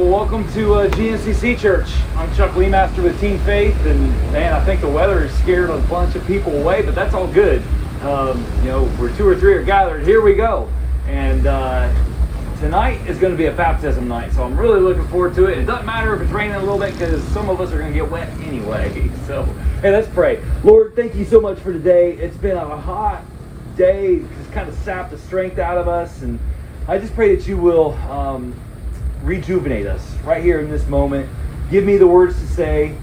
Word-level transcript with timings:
Well, 0.00 0.08
welcome 0.08 0.50
to 0.54 0.76
uh, 0.76 0.88
GNCC 0.88 1.58
Church. 1.58 1.92
I'm 2.16 2.34
Chuck 2.34 2.52
Leemaster 2.52 3.02
with 3.02 3.20
Team 3.20 3.38
Faith, 3.40 3.78
and 3.84 4.10
man, 4.32 4.54
I 4.54 4.64
think 4.64 4.80
the 4.80 4.88
weather 4.88 5.28
has 5.28 5.38
scared 5.40 5.68
a 5.68 5.76
bunch 5.88 6.14
of 6.14 6.26
people 6.26 6.58
away, 6.58 6.80
but 6.80 6.94
that's 6.94 7.12
all 7.12 7.26
good. 7.26 7.62
Um, 8.00 8.42
you 8.60 8.70
know, 8.70 8.86
where 8.96 9.14
two 9.14 9.28
or 9.28 9.36
three 9.36 9.52
are 9.52 9.62
gathered, 9.62 10.04
here 10.04 10.22
we 10.22 10.32
go. 10.32 10.70
And 11.06 11.46
uh, 11.46 11.92
tonight 12.60 13.06
is 13.06 13.18
going 13.18 13.34
to 13.34 13.36
be 13.36 13.44
a 13.44 13.52
baptism 13.52 14.08
night, 14.08 14.32
so 14.32 14.42
I'm 14.42 14.58
really 14.58 14.80
looking 14.80 15.06
forward 15.08 15.34
to 15.34 15.44
it. 15.48 15.58
It 15.58 15.66
doesn't 15.66 15.84
matter 15.84 16.14
if 16.14 16.22
it's 16.22 16.32
raining 16.32 16.56
a 16.56 16.60
little 16.60 16.78
bit 16.78 16.94
because 16.94 17.22
some 17.24 17.50
of 17.50 17.60
us 17.60 17.70
are 17.70 17.78
going 17.78 17.92
to 17.92 17.98
get 17.98 18.10
wet 18.10 18.30
anyway. 18.40 19.10
So, 19.26 19.42
hey, 19.82 19.92
let's 19.92 20.08
pray. 20.08 20.42
Lord, 20.64 20.96
thank 20.96 21.14
you 21.14 21.26
so 21.26 21.42
much 21.42 21.58
for 21.58 21.74
today. 21.74 22.14
It's 22.14 22.38
been 22.38 22.56
a 22.56 22.76
hot 22.80 23.22
day, 23.76 24.20
just 24.38 24.50
kind 24.52 24.66
of 24.66 24.74
sapped 24.76 25.10
the 25.10 25.18
strength 25.18 25.58
out 25.58 25.76
of 25.76 25.88
us, 25.88 26.22
and 26.22 26.40
I 26.88 26.96
just 26.96 27.14
pray 27.14 27.36
that 27.36 27.46
you 27.46 27.58
will. 27.58 27.92
Um, 28.10 28.54
rejuvenate 29.22 29.86
us 29.86 30.14
right 30.24 30.42
here 30.42 30.60
in 30.60 30.70
this 30.70 30.86
moment. 30.86 31.28
Give 31.70 31.84
me 31.84 31.96
the 31.96 32.06
words 32.06 32.38
to 32.40 32.46
say. 32.48 32.96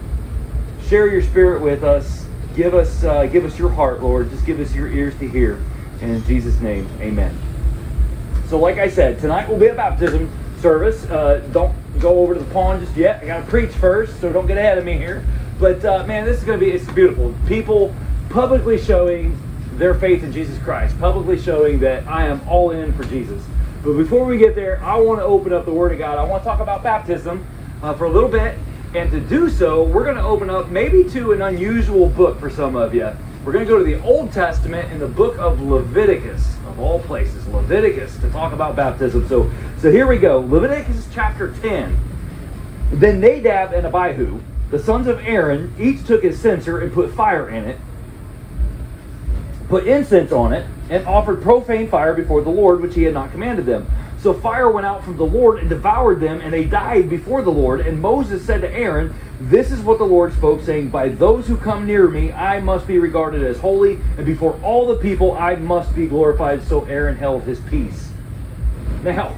Share 0.87 1.07
your 1.07 1.21
spirit 1.21 1.61
with 1.61 1.83
us. 1.83 2.25
Give 2.55 2.73
us, 2.73 3.03
uh, 3.03 3.25
give 3.27 3.45
us 3.45 3.59
your 3.59 3.69
heart, 3.69 4.01
Lord. 4.01 4.29
Just 4.29 4.45
give 4.45 4.59
us 4.59 4.73
your 4.73 4.87
ears 4.87 5.17
to 5.19 5.27
hear. 5.27 5.61
And 6.01 6.11
in 6.11 6.23
Jesus' 6.25 6.59
name, 6.59 6.89
amen. 6.99 7.37
So, 8.49 8.57
like 8.57 8.77
I 8.77 8.89
said, 8.89 9.19
tonight 9.19 9.49
will 9.49 9.57
be 9.57 9.67
a 9.67 9.75
baptism 9.75 10.31
service. 10.61 11.05
Uh, 11.05 11.45
don't 11.51 11.75
go 11.99 12.19
over 12.19 12.33
to 12.33 12.39
the 12.39 12.51
pond 12.53 12.85
just 12.85 12.95
yet. 12.95 13.21
I 13.21 13.27
got 13.27 13.41
to 13.41 13.49
preach 13.49 13.71
first, 13.71 14.19
so 14.21 14.31
don't 14.31 14.47
get 14.47 14.57
ahead 14.57 14.77
of 14.77 14.85
me 14.85 14.97
here. 14.97 15.25
But 15.59 15.83
uh, 15.83 16.05
man, 16.05 16.25
this 16.25 16.37
is 16.37 16.43
going 16.43 16.59
to 16.59 16.65
be 16.65 16.71
it's 16.71 16.89
beautiful. 16.91 17.33
People 17.47 17.93
publicly 18.29 18.77
showing 18.77 19.37
their 19.73 19.93
faith 19.93 20.23
in 20.23 20.31
Jesus 20.31 20.57
Christ, 20.63 20.97
publicly 20.99 21.39
showing 21.39 21.79
that 21.79 22.07
I 22.07 22.25
am 22.25 22.47
all 22.47 22.71
in 22.71 22.93
for 22.93 23.03
Jesus. 23.05 23.43
But 23.87 23.95
before 23.95 24.25
we 24.25 24.37
get 24.37 24.53
there, 24.53 24.83
I 24.83 24.97
want 24.97 25.21
to 25.21 25.23
open 25.23 25.53
up 25.53 25.63
the 25.63 25.71
Word 25.71 25.93
of 25.93 25.97
God. 25.97 26.17
I 26.17 26.23
want 26.25 26.43
to 26.43 26.49
talk 26.49 26.59
about 26.59 26.83
baptism 26.83 27.47
uh, 27.81 27.93
for 27.93 28.03
a 28.03 28.09
little 28.09 28.27
bit. 28.27 28.57
And 28.93 29.09
to 29.11 29.21
do 29.21 29.49
so, 29.49 29.81
we're 29.81 30.03
going 30.03 30.17
to 30.17 30.25
open 30.25 30.49
up 30.49 30.67
maybe 30.67 31.05
to 31.11 31.31
an 31.31 31.41
unusual 31.41 32.09
book 32.09 32.37
for 32.37 32.49
some 32.49 32.75
of 32.75 32.93
you. 32.93 33.09
We're 33.45 33.53
going 33.53 33.63
to 33.63 33.71
go 33.71 33.77
to 33.77 33.85
the 33.85 34.01
Old 34.03 34.33
Testament 34.33 34.91
in 34.91 34.99
the 34.99 35.07
book 35.07 35.37
of 35.37 35.61
Leviticus, 35.61 36.57
of 36.67 36.81
all 36.81 36.99
places, 36.99 37.47
Leviticus, 37.47 38.17
to 38.17 38.29
talk 38.29 38.51
about 38.51 38.75
baptism. 38.75 39.25
So, 39.29 39.49
so 39.77 39.89
here 39.89 40.05
we 40.05 40.17
go. 40.17 40.41
Leviticus 40.41 41.07
chapter 41.13 41.53
10. 41.61 41.97
Then 42.91 43.21
Nadab 43.21 43.71
and 43.71 43.87
Abihu, 43.87 44.41
the 44.69 44.79
sons 44.79 45.07
of 45.07 45.25
Aaron, 45.25 45.73
each 45.79 46.05
took 46.05 46.23
his 46.23 46.37
censer 46.37 46.79
and 46.79 46.91
put 46.91 47.13
fire 47.13 47.47
in 47.47 47.63
it, 47.63 47.79
put 49.69 49.87
incense 49.87 50.31
on 50.31 50.53
it, 50.53 50.65
and 50.89 51.05
offered 51.05 51.41
profane 51.41 51.89
fire 51.89 52.13
before 52.13 52.41
the 52.41 52.49
Lord, 52.49 52.81
which 52.81 52.95
he 52.95 53.03
had 53.03 53.13
not 53.13 53.31
commanded 53.31 53.65
them. 53.65 53.87
So 54.19 54.33
fire 54.33 54.69
went 54.69 54.87
out 54.87 55.03
from 55.03 55.17
the 55.17 55.25
Lord 55.25 55.59
and 55.59 55.69
devoured 55.69 56.19
them, 56.19 56.41
and 56.41 56.51
they 56.51 56.65
died 56.65 57.09
before 57.09 57.41
the 57.41 57.51
Lord. 57.51 57.81
And 57.81 58.01
Moses 58.01 58.43
said 58.43 58.61
to 58.61 58.71
Aaron, 58.71 59.13
This 59.39 59.71
is 59.71 59.81
what 59.81 59.99
the 59.99 60.05
Lord 60.05 60.33
spoke, 60.33 60.63
saying, 60.63 60.89
By 60.89 61.09
those 61.09 61.47
who 61.47 61.55
come 61.55 61.85
near 61.85 62.07
me, 62.07 62.31
I 62.31 62.59
must 62.59 62.87
be 62.87 62.97
regarded 62.97 63.43
as 63.43 63.59
holy, 63.59 63.99
and 64.17 64.25
before 64.25 64.59
all 64.63 64.87
the 64.87 64.95
people, 64.95 65.33
I 65.33 65.55
must 65.55 65.95
be 65.95 66.07
glorified. 66.07 66.63
So 66.63 66.85
Aaron 66.85 67.15
held 67.15 67.43
his 67.43 67.59
peace. 67.61 68.11
Now, 69.03 69.29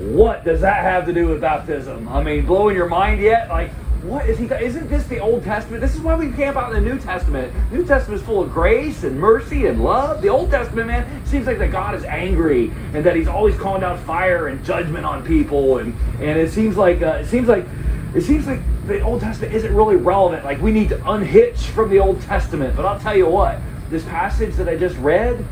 what 0.00 0.44
does 0.44 0.62
that 0.62 0.82
have 0.82 1.04
to 1.06 1.12
do 1.12 1.28
with 1.28 1.40
baptism? 1.40 2.08
I 2.08 2.22
mean, 2.22 2.46
blowing 2.46 2.76
your 2.76 2.88
mind 2.88 3.20
yet? 3.20 3.48
Like, 3.48 3.70
what 4.02 4.28
is 4.28 4.38
he? 4.38 4.46
Isn't 4.46 4.88
this 4.88 5.06
the 5.06 5.18
Old 5.18 5.44
Testament? 5.44 5.82
This 5.82 5.94
is 5.94 6.00
why 6.00 6.14
we 6.14 6.32
camp 6.32 6.56
out 6.56 6.74
in 6.74 6.82
the 6.82 6.90
New 6.90 6.98
Testament. 6.98 7.52
New 7.70 7.84
Testament 7.84 8.20
is 8.20 8.26
full 8.26 8.42
of 8.42 8.50
grace 8.50 9.04
and 9.04 9.18
mercy 9.18 9.66
and 9.66 9.82
love. 9.82 10.22
The 10.22 10.28
Old 10.28 10.50
Testament, 10.50 10.86
man, 10.86 11.26
seems 11.26 11.46
like 11.46 11.58
that 11.58 11.70
God 11.70 11.94
is 11.94 12.04
angry 12.04 12.72
and 12.94 13.04
that 13.04 13.14
He's 13.14 13.28
always 13.28 13.56
calling 13.56 13.82
down 13.82 13.98
fire 14.04 14.48
and 14.48 14.64
judgment 14.64 15.04
on 15.04 15.24
people, 15.24 15.78
and 15.78 15.94
and 16.14 16.38
it 16.38 16.50
seems 16.50 16.76
like 16.76 17.02
uh, 17.02 17.18
it 17.20 17.26
seems 17.26 17.46
like 17.46 17.66
it 18.14 18.22
seems 18.22 18.46
like 18.46 18.60
the 18.86 19.00
Old 19.02 19.20
Testament 19.20 19.54
isn't 19.54 19.74
really 19.74 19.96
relevant. 19.96 20.44
Like 20.44 20.60
we 20.60 20.72
need 20.72 20.88
to 20.88 21.10
unhitch 21.10 21.58
from 21.66 21.90
the 21.90 21.98
Old 21.98 22.22
Testament. 22.22 22.76
But 22.76 22.86
I'll 22.86 23.00
tell 23.00 23.16
you 23.16 23.26
what, 23.26 23.60
this 23.90 24.04
passage 24.04 24.54
that 24.54 24.68
I 24.68 24.76
just 24.76 24.96
read, 24.96 25.44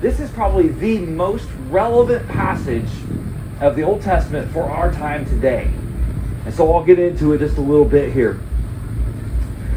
this 0.00 0.20
is 0.20 0.30
probably 0.30 0.68
the 0.68 0.98
most 1.00 1.48
relevant 1.70 2.28
passage 2.28 2.88
of 3.60 3.74
the 3.74 3.82
Old 3.82 4.02
Testament 4.02 4.50
for 4.52 4.62
our 4.62 4.92
time 4.92 5.24
today. 5.24 5.70
And 6.46 6.54
so 6.54 6.72
I'll 6.72 6.84
get 6.84 7.00
into 7.00 7.32
it 7.32 7.38
just 7.38 7.58
a 7.58 7.60
little 7.60 7.84
bit 7.84 8.12
here. 8.12 8.38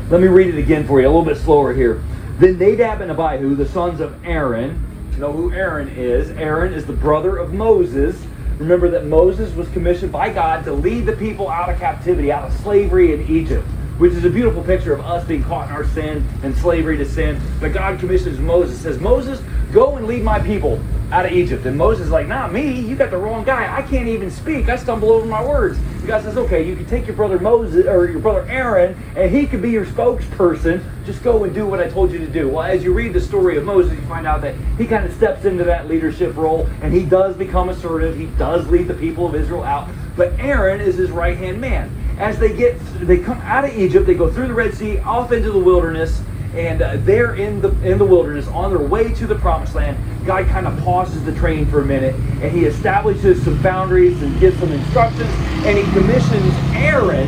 Let 0.09 0.22
me 0.22 0.28
read 0.28 0.53
it 0.53 0.57
again 0.59 0.88
for 0.88 1.02
you, 1.02 1.07
a 1.07 1.09
little 1.09 1.25
bit 1.25 1.38
slower 1.38 1.74
here. 1.74 2.02
Then 2.38 2.59
Nadab 2.59 3.02
and 3.02 3.12
Abihu, 3.12 3.56
the 3.56 3.68
sons 3.68 4.00
of 4.00 4.24
Aaron, 4.24 4.85
you 5.13 5.18
know 5.18 5.31
who 5.34 5.52
Aaron 5.52 5.90
is. 5.90 6.30
Aaron 6.31 6.74
is 6.74 6.85
the 6.85 6.94
brother 6.94 7.38
of 7.38 7.53
Moses. 7.53 8.24
Remember 8.59 8.88
that 8.90 9.06
Moses 9.06 9.53
was 9.56 9.68
commissioned 9.69 10.12
by 10.12 10.30
God 10.30 10.63
to 10.66 10.74
lead 10.74 11.06
the 11.07 11.13
people 11.13 11.50
out 11.50 11.69
of 11.69 11.80
captivity, 11.80 12.31
out 12.31 12.46
of 12.46 12.53
slavery 12.59 13.13
in 13.13 13.28
Egypt, 13.28 13.66
which 13.97 14.13
is 14.13 14.24
a 14.24 14.30
beautiful 14.30 14.63
picture 14.63 14.94
of 14.94 15.01
us 15.01 15.28
being 15.28 15.44
caught 15.44 15.69
in 15.69 15.75
our 15.75 15.88
sin 15.88 16.24
and 16.44 16.56
slavery 16.56 16.97
to 16.97 17.06
sin. 17.06 17.41
But 17.59 17.74
God 17.74 18.00
commissions 18.00 18.38
Moses, 18.40 18.80
says, 18.80 19.00
Moses, 19.00 19.41
go 19.72 19.96
and 19.97 20.07
lead 20.07 20.24
my 20.24 20.40
people 20.40 20.81
out 21.12 21.25
of 21.25 21.31
Egypt. 21.31 21.66
And 21.66 21.78
Moses 21.78 22.06
is 22.06 22.12
like, 22.12 22.28
not 22.28 22.53
me, 22.53 22.80
you 22.81 22.96
got 22.96 23.09
the 23.09 23.18
wrong 23.18 23.44
guy. 23.44 23.75
I 23.75 23.81
can't 23.81 24.07
even 24.07 24.30
speak. 24.30 24.69
I 24.69 24.75
stumble 24.75 25.12
over 25.12 25.25
my 25.25 25.44
words. 25.44 25.80
God 26.06 26.24
says, 26.24 26.38
okay, 26.38 26.66
you 26.68 26.75
can 26.75 26.85
take 26.85 27.06
your 27.07 27.16
brother 27.16 27.40
Moses 27.40 27.85
or 27.85 28.09
your 28.09 28.19
brother 28.19 28.46
Aaron, 28.50 28.96
and 29.16 29.31
he 29.31 29.46
could 29.46 29.62
be 29.62 29.69
your 29.69 29.85
spokesperson. 29.85 30.84
Just 31.06 31.24
go 31.24 31.44
and 31.44 31.53
do 31.53 31.66
what 31.66 31.80
I 31.80 31.90
told 31.90 32.12
you 32.12 32.19
to 32.19 32.28
do. 32.28 32.50
Well, 32.50 32.63
as 32.63 32.84
you 32.84 32.94
read 32.94 33.13
the 33.13 33.22
story 33.22 33.57
of 33.57 33.63
Moses, 33.63 33.94
you 33.94 34.02
find 34.07 34.25
out 34.25 34.41
that 34.41 34.56
he 34.78 34.85
kind 34.85 35.06
of 35.06 35.13
steps 35.13 35.46
into 35.46 35.63
that 35.63 35.88
leadership 35.88 36.36
role, 36.36 36.68
and 36.81 36.94
he 36.94 37.06
does 37.06 37.36
become 37.36 37.69
assertive. 37.69 38.18
He 38.18 38.25
does 38.38 38.68
lead 38.68 38.88
the 38.88 38.94
people 38.94 39.25
of 39.25 39.36
Israel 39.36 39.63
out. 39.63 39.90
But 40.16 40.34
Aaron 40.40 40.81
is 40.81 40.96
his 40.96 41.12
right 41.12 41.38
hand 41.38 41.62
man. 41.62 41.96
As 42.19 42.38
they 42.38 42.56
get, 42.56 42.78
they 43.00 43.18
come 43.18 43.40
out 43.41 43.66
of 43.66 43.75
Egypt, 43.78 44.06
they 44.06 44.13
go 44.13 44.31
through 44.31 44.47
the 44.47 44.53
Red 44.53 44.74
Sea, 44.74 45.00
off 45.00 45.31
into 45.31 45.51
the 45.51 45.59
wilderness, 45.59 46.22
and 46.53 46.81
uh, 46.81 46.97
they're 46.97 47.35
in 47.35 47.61
the 47.61 47.69
in 47.81 47.97
the 47.97 48.05
wilderness 48.05 48.47
on 48.47 48.73
their 48.73 48.85
way 48.85 49.13
to 49.13 49.27
the 49.27 49.35
promised 49.35 49.75
land. 49.75 49.97
God 50.25 50.47
kind 50.47 50.67
of 50.67 50.77
pauses 50.83 51.23
the 51.23 51.33
train 51.33 51.65
for 51.67 51.81
a 51.81 51.85
minute 51.85 52.15
and 52.15 52.51
he 52.51 52.65
establishes 52.65 53.43
some 53.43 53.61
boundaries 53.61 54.21
and 54.21 54.37
gives 54.39 54.59
some 54.59 54.71
instructions 54.71 55.29
and 55.65 55.77
he 55.77 55.83
commissions 55.91 56.53
aaron 56.73 57.27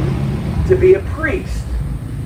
to 0.68 0.76
be 0.76 0.96
a 0.96 1.02
priest. 1.12 1.66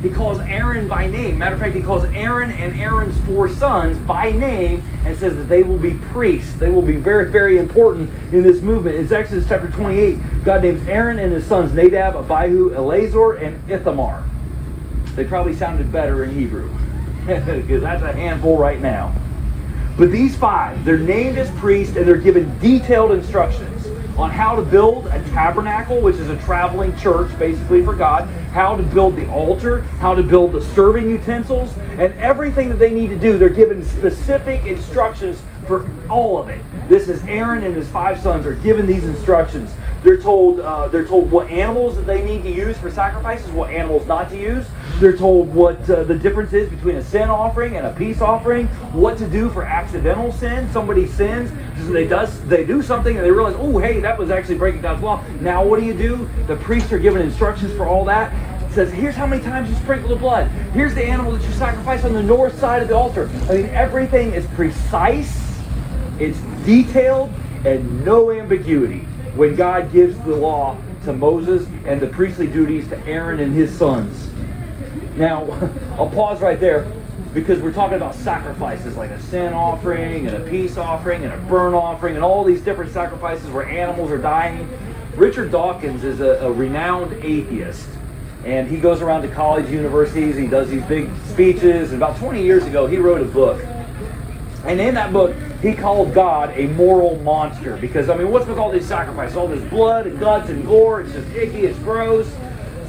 He 0.01 0.09
calls 0.09 0.39
aaron 0.39 0.87
by 0.87 1.07
name. 1.07 1.39
Matter 1.39 1.55
of 1.55 1.61
fact 1.61 1.75
he 1.75 1.81
calls 1.81 2.05
aaron 2.05 2.51
and 2.51 2.79
aaron's 2.79 3.17
four 3.25 3.49
sons 3.49 3.97
by 3.99 4.31
name 4.31 4.83
and 5.03 5.17
says 5.17 5.35
that 5.35 5.49
they 5.49 5.63
will 5.63 5.79
be 5.79 5.95
priests. 5.95 6.53
They 6.53 6.69
will 6.69 6.81
be 6.81 6.95
very 6.95 7.29
very 7.29 7.57
important 7.57 8.09
in 8.33 8.41
this 8.41 8.61
movement. 8.61 8.95
It's 8.95 9.11
exodus 9.11 9.47
chapter 9.49 9.69
28 9.69 10.45
god 10.45 10.63
names 10.63 10.87
aaron 10.87 11.19
and 11.19 11.33
his 11.33 11.45
sons 11.45 11.73
nadab 11.73 12.15
abihu 12.15 12.73
eleazar 12.73 13.33
and 13.33 13.69
ithamar. 13.69 14.23
They 15.15 15.25
probably 15.25 15.55
sounded 15.55 15.91
better 15.91 16.23
in 16.23 16.31
hebrew 16.31 16.69
because 17.27 17.81
that's 17.81 18.03
a 18.03 18.13
handful 18.13 18.57
right 18.57 18.79
now. 18.79 19.13
But 19.97 20.11
these 20.11 20.35
five, 20.35 20.83
they're 20.85 20.97
named 20.97 21.37
as 21.37 21.49
priests 21.59 21.95
and 21.95 22.07
they're 22.07 22.17
given 22.17 22.57
detailed 22.59 23.11
instructions 23.11 23.87
on 24.17 24.29
how 24.29 24.55
to 24.55 24.61
build 24.61 25.07
a 25.07 25.21
tabernacle, 25.29 25.99
which 26.01 26.17
is 26.17 26.29
a 26.29 26.37
traveling 26.43 26.95
church 26.97 27.37
basically 27.39 27.83
for 27.83 27.93
God, 27.93 28.27
how 28.53 28.75
to 28.75 28.83
build 28.83 29.15
the 29.15 29.27
altar, 29.29 29.81
how 29.99 30.13
to 30.13 30.23
build 30.23 30.53
the 30.53 30.61
serving 30.61 31.09
utensils, 31.09 31.75
and 31.97 32.13
everything 32.19 32.69
that 32.69 32.79
they 32.79 32.91
need 32.91 33.09
to 33.09 33.17
do. 33.17 33.37
They're 33.37 33.49
given 33.49 33.83
specific 33.83 34.65
instructions 34.65 35.41
for 35.67 35.89
all 36.09 36.37
of 36.37 36.49
it. 36.49 36.61
This 36.87 37.09
is 37.09 37.23
Aaron 37.25 37.63
and 37.63 37.75
his 37.75 37.87
five 37.89 38.19
sons 38.21 38.45
are 38.45 38.53
given 38.55 38.85
these 38.85 39.03
instructions. 39.03 39.73
They're 40.03 40.21
told 40.21 40.59
uh, 40.59 40.87
they're 40.89 41.07
told 41.07 41.31
what 41.31 41.49
animals 41.49 41.95
that 41.95 42.05
they 42.05 42.23
need 42.23 42.43
to 42.43 42.51
use 42.51 42.77
for 42.77 42.91
sacrifices, 42.91 43.49
what 43.51 43.71
animals 43.71 44.05
not 44.05 44.29
to 44.29 44.39
use. 44.39 44.67
They're 44.99 45.17
told 45.17 45.53
what 45.53 45.89
uh, 45.89 46.03
the 46.03 46.15
difference 46.17 46.53
is 46.53 46.69
between 46.69 46.95
a 46.95 47.03
sin 47.03 47.29
offering 47.29 47.75
and 47.75 47.85
a 47.85 47.93
peace 47.93 48.21
offering. 48.21 48.67
What 48.93 49.17
to 49.17 49.27
do 49.27 49.49
for 49.49 49.63
accidental 49.63 50.31
sin. 50.31 50.71
Somebody 50.71 51.05
sins, 51.05 51.51
they 51.91 52.07
does 52.07 52.41
they 52.45 52.65
do 52.65 52.81
something 52.81 53.17
and 53.17 53.25
they 53.25 53.31
realize, 53.31 53.55
oh 53.57 53.77
hey, 53.77 53.99
that 53.99 54.17
was 54.17 54.31
actually 54.31 54.55
breaking 54.55 54.81
God's 54.81 55.03
law. 55.03 55.21
Now 55.41 55.65
what 55.65 55.79
do 55.79 55.85
you 55.85 55.93
do? 55.93 56.29
The 56.47 56.55
priests 56.55 56.93
are 56.93 56.99
given 56.99 57.21
instructions 57.21 57.75
for 57.75 57.85
all 57.85 58.05
that 58.05 58.33
says, 58.75 58.91
here's 58.91 59.15
how 59.15 59.25
many 59.25 59.41
times 59.41 59.69
you 59.69 59.75
sprinkle 59.77 60.09
the 60.09 60.17
blood. 60.17 60.49
Here's 60.73 60.93
the 60.93 61.03
animal 61.03 61.31
that 61.31 61.41
you 61.47 61.53
sacrifice 61.53 62.03
on 62.03 62.11
the 62.11 62.21
north 62.21 62.59
side 62.59 62.81
of 62.81 62.89
the 62.89 62.95
altar. 62.95 63.29
I 63.49 63.53
mean, 63.53 63.65
everything 63.67 64.33
is 64.33 64.45
precise, 64.47 65.61
it's 66.19 66.37
detailed, 66.65 67.31
and 67.63 68.03
no 68.03 68.31
ambiguity 68.31 68.99
when 69.33 69.55
God 69.55 69.93
gives 69.93 70.19
the 70.19 70.35
law 70.35 70.77
to 71.05 71.13
Moses 71.13 71.67
and 71.85 72.01
the 72.01 72.07
priestly 72.07 72.47
duties 72.47 72.87
to 72.89 72.97
Aaron 73.07 73.39
and 73.39 73.53
his 73.53 73.75
sons. 73.75 74.29
Now, 75.15 75.43
I'll 75.97 76.09
pause 76.09 76.41
right 76.41 76.59
there 76.59 76.91
because 77.33 77.61
we're 77.61 77.73
talking 77.73 77.97
about 77.97 78.15
sacrifices 78.15 78.95
like 78.95 79.11
a 79.11 79.21
sin 79.23 79.53
offering 79.53 80.27
and 80.27 80.37
a 80.37 80.49
peace 80.49 80.77
offering 80.77 81.23
and 81.23 81.33
a 81.33 81.37
burn 81.49 81.73
offering 81.73 82.15
and 82.15 82.23
all 82.23 82.43
these 82.43 82.61
different 82.61 82.91
sacrifices 82.91 83.49
where 83.49 83.67
animals 83.67 84.11
are 84.11 84.17
dying. 84.17 84.69
Richard 85.15 85.51
Dawkins 85.51 86.03
is 86.03 86.21
a, 86.21 86.45
a 86.45 86.51
renowned 86.51 87.13
atheist 87.23 87.89
and 88.45 88.67
he 88.67 88.77
goes 88.77 89.01
around 89.01 89.23
to 89.23 89.27
college 89.29 89.69
universities. 89.71 90.35
He 90.35 90.45
does 90.45 90.69
these 90.69 90.83
big 90.83 91.09
speeches. 91.25 91.91
And 91.91 92.01
about 92.01 92.15
20 92.17 92.43
years 92.43 92.63
ago, 92.65 92.85
he 92.85 92.97
wrote 92.97 93.21
a 93.21 93.25
book. 93.25 93.59
And 94.65 94.79
in 94.79 94.93
that 94.95 95.11
book, 95.11 95.35
he 95.63 95.73
called 95.73 96.13
God 96.13 96.55
a 96.55 96.67
moral 96.67 97.17
monster. 97.21 97.75
Because, 97.77 98.07
I 98.07 98.15
mean, 98.15 98.29
what's 98.29 98.45
with 98.45 98.59
all 98.59 98.71
these 98.71 98.87
sacrifices? 98.87 99.35
All 99.35 99.47
this 99.47 99.67
blood 99.69 100.05
and 100.05 100.19
guts 100.19 100.49
and 100.49 100.63
gore. 100.65 101.01
It's 101.01 101.13
just 101.13 101.27
icky. 101.29 101.65
It's 101.65 101.79
gross. 101.79 102.31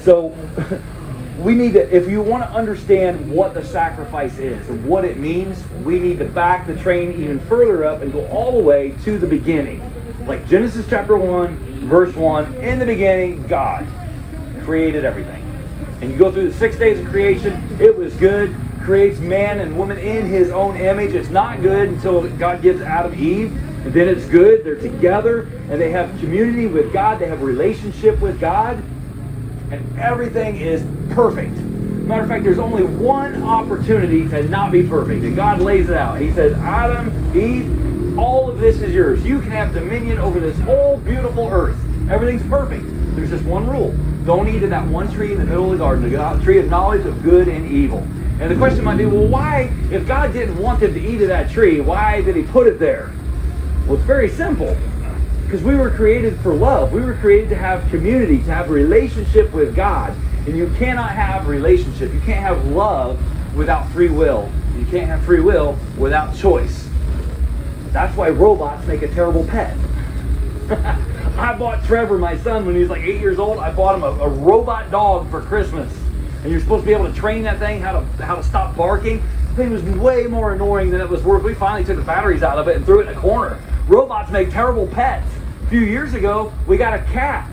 So, 0.02 0.36
we 1.38 1.54
need 1.54 1.74
to, 1.74 1.94
if 1.94 2.08
you 2.08 2.22
want 2.22 2.44
to 2.44 2.50
understand 2.50 3.30
what 3.30 3.52
the 3.52 3.64
sacrifice 3.64 4.38
is 4.38 4.68
and 4.68 4.84
what 4.86 5.04
it 5.04 5.18
means, 5.18 5.62
we 5.84 5.98
need 5.98 6.18
to 6.18 6.24
back 6.24 6.66
the 6.66 6.74
train 6.76 7.12
even 7.12 7.38
further 7.40 7.84
up 7.84 8.00
and 8.00 8.12
go 8.12 8.26
all 8.28 8.52
the 8.52 8.62
way 8.62 8.94
to 9.04 9.18
the 9.18 9.26
beginning. 9.26 9.82
Like 10.26 10.48
Genesis 10.48 10.86
chapter 10.88 11.16
1, 11.16 11.56
verse 11.86 12.14
1, 12.14 12.54
in 12.54 12.78
the 12.78 12.86
beginning, 12.86 13.46
God 13.46 13.86
created 14.62 15.04
everything. 15.04 15.42
And 16.00 16.10
you 16.10 16.18
go 16.18 16.32
through 16.32 16.50
the 16.50 16.58
six 16.58 16.76
days 16.76 16.98
of 16.98 17.06
creation, 17.06 17.62
it 17.80 17.96
was 17.96 18.14
good. 18.14 18.54
Creates 18.82 19.18
man 19.18 19.60
and 19.60 19.76
woman 19.76 19.98
in 19.98 20.26
his 20.26 20.50
own 20.50 20.76
image. 20.76 21.14
It's 21.14 21.30
not 21.30 21.60
good 21.60 21.88
until 21.88 22.28
God 22.38 22.62
gives 22.62 22.80
Adam 22.80 23.14
Eve. 23.14 23.52
And 23.84 23.92
then 23.92 24.08
it's 24.08 24.26
good. 24.26 24.64
They're 24.64 24.76
together 24.76 25.42
and 25.70 25.80
they 25.80 25.90
have 25.90 26.08
community 26.20 26.66
with 26.66 26.92
God. 26.92 27.18
They 27.18 27.26
have 27.26 27.42
relationship 27.42 28.20
with 28.20 28.40
God. 28.40 28.82
And 29.70 29.98
everything 29.98 30.56
is 30.56 30.84
perfect. 31.14 31.54
Matter 31.56 32.22
of 32.22 32.28
fact, 32.28 32.44
there's 32.44 32.58
only 32.58 32.84
one 32.84 33.42
opportunity 33.42 34.28
to 34.28 34.48
not 34.48 34.70
be 34.70 34.82
perfect. 34.86 35.24
And 35.24 35.34
God 35.34 35.60
lays 35.60 35.88
it 35.88 35.96
out. 35.96 36.20
He 36.20 36.32
says, 36.32 36.52
Adam, 36.58 37.36
Eve, 37.36 38.16
all 38.18 38.48
of 38.48 38.60
this 38.60 38.80
is 38.80 38.94
yours. 38.94 39.24
You 39.24 39.40
can 39.40 39.50
have 39.50 39.74
dominion 39.74 40.18
over 40.18 40.38
this 40.38 40.58
whole 40.60 40.98
beautiful 40.98 41.48
earth. 41.48 41.78
Everything's 42.08 42.48
perfect. 42.48 42.84
There's 43.16 43.30
just 43.30 43.44
one 43.44 43.68
rule. 43.68 43.92
Don't 44.24 44.48
eat 44.48 44.62
of 44.62 44.70
that 44.70 44.86
one 44.86 45.12
tree 45.12 45.32
in 45.32 45.38
the 45.38 45.44
middle 45.44 45.64
of 45.64 45.72
the 45.72 45.78
garden, 45.78 46.10
the 46.10 46.44
tree 46.44 46.58
of 46.58 46.68
knowledge 46.68 47.04
of 47.06 47.22
good 47.22 47.48
and 47.48 47.70
evil. 47.70 47.98
And 48.38 48.50
the 48.50 48.56
question 48.56 48.84
might 48.84 48.98
be, 48.98 49.06
well, 49.06 49.26
why, 49.26 49.72
if 49.90 50.06
God 50.06 50.32
didn't 50.32 50.58
want 50.58 50.80
them 50.80 50.94
to 50.94 51.00
eat 51.00 51.22
of 51.22 51.28
that 51.28 51.50
tree, 51.50 51.80
why 51.80 52.22
did 52.22 52.36
he 52.36 52.42
put 52.42 52.66
it 52.66 52.78
there? 52.78 53.12
Well, 53.86 53.96
it's 53.96 54.04
very 54.04 54.28
simple. 54.28 54.76
Because 55.46 55.62
we 55.62 55.76
were 55.76 55.90
created 55.90 56.40
for 56.40 56.52
love. 56.52 56.92
We 56.92 57.02
were 57.02 57.14
created 57.14 57.50
to 57.50 57.56
have 57.56 57.88
community, 57.88 58.38
to 58.38 58.52
have 58.52 58.68
a 58.68 58.72
relationship 58.72 59.52
with 59.52 59.76
God. 59.76 60.12
And 60.46 60.56
you 60.56 60.68
cannot 60.76 61.10
have 61.10 61.46
relationship. 61.46 62.12
You 62.12 62.20
can't 62.20 62.40
have 62.40 62.66
love 62.66 63.16
without 63.54 63.88
free 63.90 64.08
will. 64.08 64.50
You 64.76 64.84
can't 64.86 65.06
have 65.06 65.22
free 65.22 65.38
will 65.38 65.78
without 65.96 66.34
choice. 66.36 66.88
That's 67.92 68.16
why 68.16 68.30
robots 68.30 68.84
make 68.88 69.02
a 69.02 69.08
terrible 69.08 69.44
pet. 69.44 69.76
I 71.38 71.54
bought 71.56 71.84
Trevor, 71.84 72.18
my 72.18 72.36
son, 72.38 72.66
when 72.66 72.74
he 72.74 72.80
was 72.80 72.90
like 72.90 73.02
eight 73.02 73.20
years 73.20 73.38
old. 73.38 73.58
I 73.58 73.72
bought 73.72 73.94
him 73.94 74.02
a, 74.02 74.24
a, 74.24 74.28
robot 74.28 74.90
dog 74.90 75.30
for 75.30 75.40
Christmas. 75.40 75.92
And 76.42 76.50
you're 76.50 76.60
supposed 76.60 76.82
to 76.82 76.86
be 76.86 76.92
able 76.92 77.06
to 77.06 77.12
train 77.12 77.44
that 77.44 77.60
thing 77.60 77.80
how 77.80 78.00
to 78.00 78.24
how 78.24 78.34
to 78.34 78.42
stop 78.42 78.76
barking. 78.76 79.22
The 79.50 79.54
thing 79.54 79.70
was 79.70 79.82
way 79.84 80.26
more 80.26 80.54
annoying 80.54 80.90
than 80.90 81.00
it 81.00 81.08
was 81.08 81.22
worth. 81.22 81.44
We 81.44 81.54
finally 81.54 81.84
took 81.84 81.98
the 81.98 82.02
batteries 82.02 82.42
out 82.42 82.58
of 82.58 82.66
it 82.66 82.76
and 82.76 82.84
threw 82.84 83.00
it 83.00 83.08
in 83.08 83.16
a 83.16 83.20
corner. 83.20 83.60
Robots 83.86 84.30
make 84.32 84.50
terrible 84.50 84.88
pets. 84.88 85.28
A 85.66 85.68
few 85.68 85.80
years 85.80 86.14
ago, 86.14 86.52
we 86.68 86.76
got 86.76 86.94
a 86.94 87.02
cat. 87.06 87.50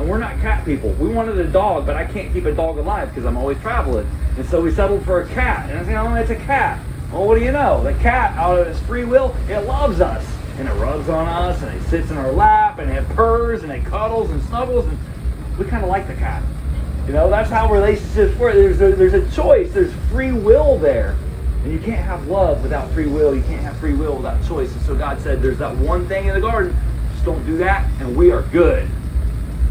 And 0.00 0.10
we're 0.10 0.18
not 0.18 0.40
cat 0.40 0.64
people. 0.64 0.90
We 0.94 1.08
wanted 1.08 1.38
a 1.38 1.46
dog, 1.46 1.86
but 1.86 1.94
I 1.94 2.04
can't 2.04 2.32
keep 2.32 2.46
a 2.46 2.52
dog 2.52 2.78
alive 2.78 3.10
because 3.10 3.24
I'm 3.24 3.36
always 3.36 3.60
traveling. 3.60 4.10
And 4.36 4.44
so 4.48 4.60
we 4.60 4.72
settled 4.72 5.04
for 5.04 5.20
a 5.20 5.28
cat. 5.28 5.70
And 5.70 5.78
I 5.78 5.84
said, 5.84 5.94
oh, 5.94 6.12
it's 6.16 6.30
a 6.30 6.34
cat. 6.34 6.84
Well, 7.12 7.28
what 7.28 7.38
do 7.38 7.44
you 7.44 7.52
know? 7.52 7.80
The 7.84 7.94
cat, 8.02 8.36
out 8.36 8.58
of 8.58 8.66
its 8.66 8.80
free 8.80 9.04
will, 9.04 9.36
it 9.48 9.60
loves 9.68 10.00
us. 10.00 10.26
And 10.58 10.66
it 10.66 10.72
rubs 10.72 11.08
on 11.08 11.28
us, 11.28 11.62
and 11.62 11.72
it 11.80 11.88
sits 11.88 12.10
in 12.10 12.16
our 12.16 12.32
lap, 12.32 12.80
and 12.80 12.90
it 12.90 13.08
purrs, 13.10 13.62
and 13.62 13.70
it 13.70 13.84
cuddles 13.84 14.30
and 14.30 14.42
snuggles, 14.46 14.86
and 14.86 14.98
we 15.56 15.64
kind 15.64 15.84
of 15.84 15.88
like 15.88 16.08
the 16.08 16.14
cat. 16.14 16.42
You 17.06 17.12
know, 17.12 17.30
that's 17.30 17.50
how 17.50 17.72
relationships 17.72 18.36
work. 18.36 18.54
There's 18.54 18.80
a, 18.80 18.96
there's 18.96 19.14
a 19.14 19.30
choice. 19.30 19.72
There's 19.72 19.92
free 20.10 20.32
will 20.32 20.76
there. 20.76 21.16
And 21.62 21.72
you 21.72 21.78
can't 21.78 22.04
have 22.04 22.26
love 22.26 22.64
without 22.64 22.90
free 22.90 23.06
will. 23.06 23.32
You 23.32 23.42
can't 23.42 23.62
have 23.62 23.76
free 23.76 23.94
will 23.94 24.16
without 24.16 24.44
choice. 24.44 24.72
And 24.72 24.82
so 24.82 24.96
God 24.96 25.20
said, 25.20 25.40
there's 25.40 25.58
that 25.58 25.76
one 25.76 26.08
thing 26.08 26.26
in 26.26 26.34
the 26.34 26.40
garden. 26.40 26.76
Don't 27.24 27.44
do 27.46 27.56
that, 27.58 27.88
and 28.00 28.16
we 28.16 28.30
are 28.30 28.42
good. 28.42 28.88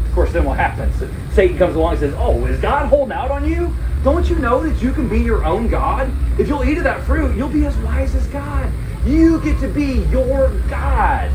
Of 0.06 0.14
course, 0.14 0.32
then 0.32 0.44
what 0.44 0.58
happens? 0.58 0.94
Satan 1.34 1.56
comes 1.58 1.76
along 1.76 1.92
and 1.92 2.00
says, 2.00 2.14
oh, 2.16 2.44
is 2.46 2.60
God 2.60 2.86
holding 2.86 3.12
out 3.12 3.30
on 3.30 3.48
you? 3.48 3.74
Don't 4.02 4.28
you 4.28 4.36
know 4.36 4.62
that 4.62 4.82
you 4.82 4.92
can 4.92 5.08
be 5.08 5.20
your 5.20 5.44
own 5.44 5.68
God? 5.68 6.10
If 6.38 6.46
you'll 6.48 6.64
eat 6.64 6.78
of 6.78 6.84
that 6.84 7.02
fruit, 7.04 7.36
you'll 7.36 7.48
be 7.48 7.64
as 7.66 7.76
wise 7.78 8.14
as 8.14 8.26
God. 8.28 8.70
You 9.06 9.40
get 9.40 9.58
to 9.60 9.68
be 9.68 10.04
your 10.10 10.50
God. 10.68 11.30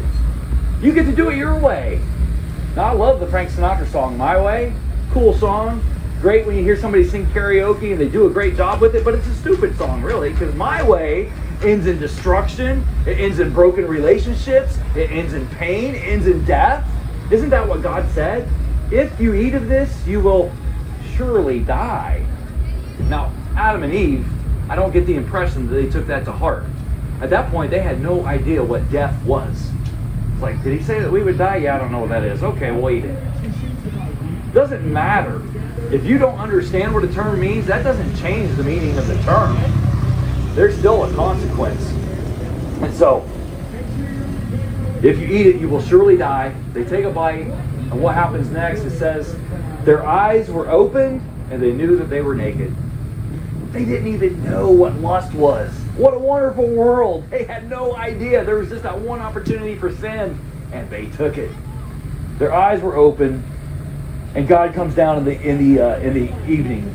You 0.81 0.93
get 0.93 1.05
to 1.05 1.15
do 1.15 1.29
it 1.29 1.37
your 1.37 1.57
way. 1.59 2.01
Now, 2.75 2.85
I 2.85 2.91
love 2.93 3.19
the 3.19 3.27
Frank 3.27 3.49
Sinatra 3.49 3.87
song, 3.87 4.17
My 4.17 4.39
Way. 4.39 4.73
Cool 5.11 5.33
song. 5.33 5.83
Great 6.21 6.45
when 6.45 6.55
you 6.55 6.63
hear 6.63 6.77
somebody 6.77 7.03
sing 7.03 7.25
karaoke 7.27 7.91
and 7.91 7.99
they 7.99 8.07
do 8.07 8.27
a 8.27 8.29
great 8.29 8.55
job 8.55 8.81
with 8.81 8.95
it, 8.95 9.03
but 9.03 9.13
it's 9.13 9.27
a 9.27 9.35
stupid 9.35 9.77
song, 9.77 10.01
really, 10.01 10.31
because 10.31 10.53
My 10.55 10.83
Way 10.83 11.31
ends 11.63 11.87
in 11.87 11.99
destruction, 11.99 12.85
it 13.05 13.19
ends 13.19 13.39
in 13.39 13.51
broken 13.51 13.87
relationships, 13.87 14.77
it 14.95 15.11
ends 15.11 15.33
in 15.33 15.47
pain, 15.47 15.95
it 15.95 15.99
ends 15.99 16.27
in 16.27 16.43
death. 16.45 16.87
Isn't 17.31 17.49
that 17.49 17.67
what 17.67 17.81
God 17.81 18.09
said? 18.11 18.47
If 18.91 19.19
you 19.19 19.33
eat 19.33 19.53
of 19.53 19.67
this, 19.67 20.05
you 20.07 20.19
will 20.19 20.51
surely 21.15 21.59
die. 21.59 22.25
Now, 23.01 23.31
Adam 23.55 23.83
and 23.83 23.93
Eve, 23.93 24.27
I 24.69 24.75
don't 24.75 24.91
get 24.91 25.05
the 25.05 25.15
impression 25.15 25.67
that 25.67 25.73
they 25.73 25.89
took 25.89 26.07
that 26.07 26.25
to 26.25 26.31
heart. 26.31 26.63
At 27.21 27.29
that 27.31 27.51
point, 27.51 27.71
they 27.71 27.81
had 27.81 28.01
no 28.01 28.25
idea 28.25 28.63
what 28.63 28.89
death 28.91 29.21
was. 29.25 29.69
It's 30.33 30.41
like, 30.41 30.63
did 30.63 30.77
he 30.77 30.83
say 30.83 30.99
that 31.01 31.11
we 31.11 31.21
would 31.21 31.37
die? 31.37 31.57
Yeah, 31.57 31.75
I 31.75 31.77
don't 31.79 31.91
know 31.91 31.99
what 31.99 32.09
that 32.09 32.23
is. 32.23 32.41
Okay, 32.43 32.71
we'll 32.71 32.89
eat 32.91 33.05
it. 33.05 34.53
Doesn't 34.53 34.91
matter. 34.91 35.41
If 35.93 36.05
you 36.05 36.17
don't 36.17 36.39
understand 36.39 36.93
what 36.93 37.03
a 37.03 37.13
term 37.13 37.39
means, 37.39 37.65
that 37.67 37.83
doesn't 37.83 38.15
change 38.15 38.55
the 38.55 38.63
meaning 38.63 38.97
of 38.97 39.07
the 39.07 39.21
term. 39.23 39.57
There's 40.59 40.77
still 40.77 41.05
a 41.05 41.15
consequence. 41.15 41.89
And 42.81 42.93
so, 42.93 43.25
if 45.01 45.17
you 45.17 45.25
eat 45.25 45.47
it, 45.47 45.55
you 45.55 45.69
will 45.69 45.81
surely 45.81 46.17
die. 46.17 46.53
They 46.73 46.83
take 46.83 47.05
a 47.05 47.09
bite, 47.09 47.45
and 47.45 48.03
what 48.03 48.13
happens 48.13 48.49
next? 48.49 48.81
It 48.81 48.91
says, 48.99 49.37
their 49.85 50.05
eyes 50.05 50.51
were 50.51 50.69
opened, 50.69 51.21
and 51.49 51.63
they 51.63 51.71
knew 51.71 51.95
that 51.95 52.09
they 52.09 52.21
were 52.21 52.35
naked. 52.35 52.75
They 53.71 53.85
didn't 53.85 54.13
even 54.13 54.43
know 54.43 54.69
what 54.69 54.95
lust 54.95 55.33
was. 55.33 55.71
What 55.95 56.13
a 56.13 56.19
wonderful 56.19 56.67
world. 56.67 57.29
They 57.29 57.45
had 57.45 57.69
no 57.69 57.95
idea. 57.95 58.43
There 58.43 58.57
was 58.57 58.67
just 58.67 58.83
that 58.83 58.99
one 58.99 59.21
opportunity 59.21 59.75
for 59.77 59.95
sin, 59.95 60.37
and 60.73 60.89
they 60.89 61.05
took 61.05 61.37
it. 61.37 61.51
Their 62.37 62.53
eyes 62.53 62.81
were 62.81 62.97
open, 62.97 63.45
and 64.35 64.45
God 64.45 64.73
comes 64.73 64.93
down 64.93 65.19
in 65.19 65.23
the 65.23 65.41
in 65.41 65.57
the 65.57 65.81
uh, 65.81 65.99
in 65.99 66.13
the 66.13 66.51
evening, 66.51 66.93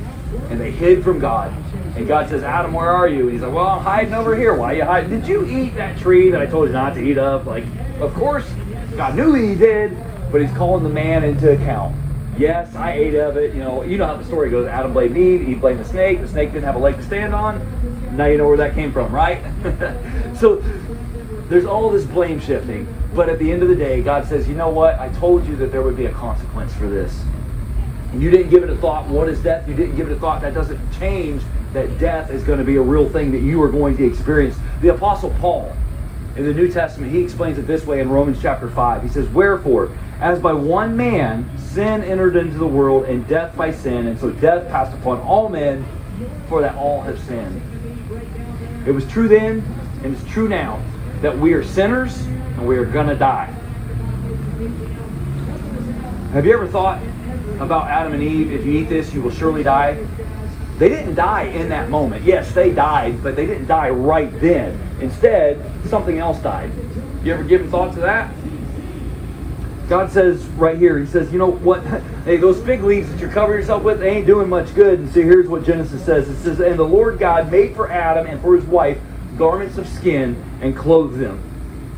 and 0.51 0.61
they 0.61 0.71
hid 0.71 1.03
from 1.03 1.19
God. 1.19 1.64
And 1.97 2.09
God 2.09 2.29
says, 2.29 2.43
Adam, 2.43 2.73
where 2.73 2.91
are 2.91 3.09
you? 3.09 3.23
And 3.23 3.33
he's 3.33 3.43
like, 3.43 3.53
Well, 3.53 3.69
I'm 3.69 3.83
hiding 3.83 4.15
over 4.15 4.35
here. 4.35 4.55
Why 4.55 4.73
are 4.73 4.77
you 4.77 4.85
hiding? 4.85 5.11
Did 5.11 5.29
you 5.29 5.47
eat 5.47 5.77
that 5.77 5.97
tree 5.99 6.31
that 6.31 6.41
I 6.41 6.47
told 6.47 6.69
you 6.69 6.73
not 6.73 6.95
to 6.95 7.01
eat 7.01 7.19
of? 7.19 7.47
Like, 7.47 7.65
of 8.01 8.13
course, 8.15 8.49
God 8.97 9.15
knew 9.15 9.33
he 9.35 9.55
did, 9.55 9.97
but 10.33 10.41
he's 10.41 10.53
calling 10.57 10.83
the 10.83 10.89
man 10.89 11.23
into 11.23 11.53
account. 11.53 11.95
Yes, 12.37 12.75
I 12.75 12.93
ate 12.93 13.15
of 13.15 13.37
it. 13.37 13.55
You 13.55 13.61
know, 13.61 13.85
you 13.85 13.97
know 13.97 14.07
how 14.07 14.17
the 14.17 14.25
story 14.25 14.51
goes. 14.51 14.67
Adam 14.67 14.93
blamed 14.93 15.17
Eve. 15.17 15.49
Eve 15.49 15.61
blamed 15.61 15.79
the 15.79 15.85
snake. 15.85 16.21
The 16.21 16.27
snake 16.27 16.53
didn't 16.53 16.65
have 16.65 16.75
a 16.75 16.81
leg 16.81 16.97
to 16.97 17.03
stand 17.05 17.33
on. 17.33 18.17
Now 18.17 18.27
you 18.27 18.39
know 18.39 18.49
where 18.49 18.57
that 18.57 18.75
came 18.75 18.93
from, 18.93 19.13
right? 19.13 19.41
so 20.37 20.57
there's 21.49 21.65
all 21.65 21.91
this 21.91 22.05
blame 22.05 22.41
shifting. 22.41 22.93
But 23.15 23.29
at 23.29 23.39
the 23.39 23.53
end 23.53 23.63
of 23.63 23.69
the 23.69 23.77
day, 23.77 24.03
God 24.03 24.27
says, 24.27 24.49
you 24.49 24.57
know 24.57 24.71
what? 24.71 24.99
I 24.99 25.11
told 25.11 25.47
you 25.47 25.55
that 25.57 25.71
there 25.71 25.83
would 25.83 25.97
be 25.97 26.07
a 26.07 26.13
consequence 26.13 26.75
for 26.75 26.89
this. 26.89 27.23
And 28.11 28.21
you 28.21 28.31
didn't 28.31 28.51
give 28.51 28.65
it 28.65 28.71
a 28.71 28.77
thought. 28.77 29.07
What 29.07 29.29
is 29.29 29.41
death? 29.41 29.69
You 29.69 29.75
didn't 29.75 29.95
give 29.95 30.11
it 30.11 30.17
a 30.17 30.19
thought. 30.19 30.41
That 30.43 30.55
doesn't 30.55 30.81
change 30.99 31.43
that 31.75 31.99
death 31.99 32.31
is 32.31 32.43
going 32.43 32.59
to 32.59 32.65
be 32.65 32.77
a 32.77 32.83
real 32.83 33.09
thing 33.09 33.33
that 33.33 33.41
you 33.41 33.61
are 33.63 33.69
going 33.69 33.97
to 33.97 34.07
experience. 34.07 34.57
The 34.81 34.95
Apostle 34.95 35.31
Paul 35.41 35.77
in 36.37 36.45
the 36.45 36.55
New 36.55 36.71
Testament, 36.71 37.13
he 37.13 37.21
explains 37.21 37.59
it 37.59 37.67
this 37.67 37.85
way 37.85 38.01
in 38.01 38.09
Romans 38.09 38.41
chapter 38.41 38.69
5. 38.69 39.03
He 39.03 39.09
says, 39.09 39.29
Wherefore, 39.29 39.97
as 40.21 40.41
by 40.41 40.53
one 40.53 40.97
man 40.97 41.49
sin 41.59 42.03
entered 42.03 42.37
into 42.37 42.59
the 42.59 42.67
world, 42.67 43.05
and 43.05 43.27
death 43.29 43.57
by 43.57 43.73
sin, 43.73 44.07
and 44.07 44.19
so 44.19 44.31
death 44.31 44.69
passed 44.69 44.97
upon 44.97 45.21
all 45.21 45.49
men, 45.49 45.85
for 46.49 46.61
that 46.61 46.75
all 46.77 47.03
have 47.03 47.21
sinned. 47.25 47.61
It 48.87 48.93
was 48.93 49.07
true 49.09 49.29
then, 49.29 49.63
and 50.03 50.17
it's 50.17 50.25
true 50.31 50.49
now, 50.49 50.83
that 51.21 51.37
we 51.37 51.53
are 51.55 51.65
sinners 51.65 52.21
and 52.27 52.67
we 52.67 52.77
are 52.77 52.85
going 52.85 53.09
to 53.09 53.17
die. 53.17 53.47
Have 56.33 56.47
you 56.47 56.53
ever 56.53 56.67
thought 56.67 57.03
about 57.61 57.89
Adam 57.89 58.13
and 58.13 58.23
Eve? 58.23 58.53
If 58.53 58.67
you 58.67 58.73
eat 58.73 58.89
this, 58.89 59.15
you 59.15 59.23
will 59.23 59.31
surely 59.31 59.63
die. 59.63 60.05
They 60.79 60.89
didn't 60.89 61.15
die 61.15 61.45
in 61.45 61.69
that 61.69 61.89
moment. 61.89 62.25
Yes, 62.25 62.53
they 62.53 62.73
died, 62.73 63.23
but 63.23 63.37
they 63.37 63.47
didn't 63.47 63.67
die 63.67 63.91
right 63.91 64.31
then. 64.41 64.81
Instead, 65.01 65.65
something 65.89 66.19
else 66.19 66.39
died. 66.41 66.73
You 67.23 67.33
ever 67.33 67.45
given 67.45 67.71
thought 67.71 67.95
to 67.95 68.01
that? 68.01 68.35
God 69.89 70.11
says 70.11 70.45
right 70.47 70.79
here, 70.79 70.99
He 70.99 71.07
says, 71.07 71.33
you 71.33 71.39
know 71.39 71.51
what? 71.51 71.85
Hey, 72.25 72.39
those 72.39 72.59
fig 72.63 72.83
leaves 72.83 73.11
that 73.11 73.21
you're 73.21 73.31
covering 73.31 73.61
yourself 73.61 73.83
with, 73.83 74.01
they 74.01 74.09
ain't 74.09 74.27
doing 74.27 74.49
much 74.49 74.75
good. 74.75 74.99
And 74.99 75.13
so 75.13 75.21
here's 75.21 75.47
what 75.47 75.63
Genesis 75.63 76.03
says. 76.07 76.27
It 76.27 76.39
says, 76.39 76.59
And 76.59 76.79
the 76.79 76.83
Lord 76.83 77.19
God 77.19 77.53
made 77.53 77.77
for 77.77 77.93
Adam 77.93 78.27
and 78.27 78.41
for 78.41 78.57
his 78.57 78.65
wife 78.65 78.99
garments 79.37 79.77
of 79.77 79.87
skin 79.87 80.43
and 80.63 80.75
clothed 80.75 81.19
them. 81.19 81.43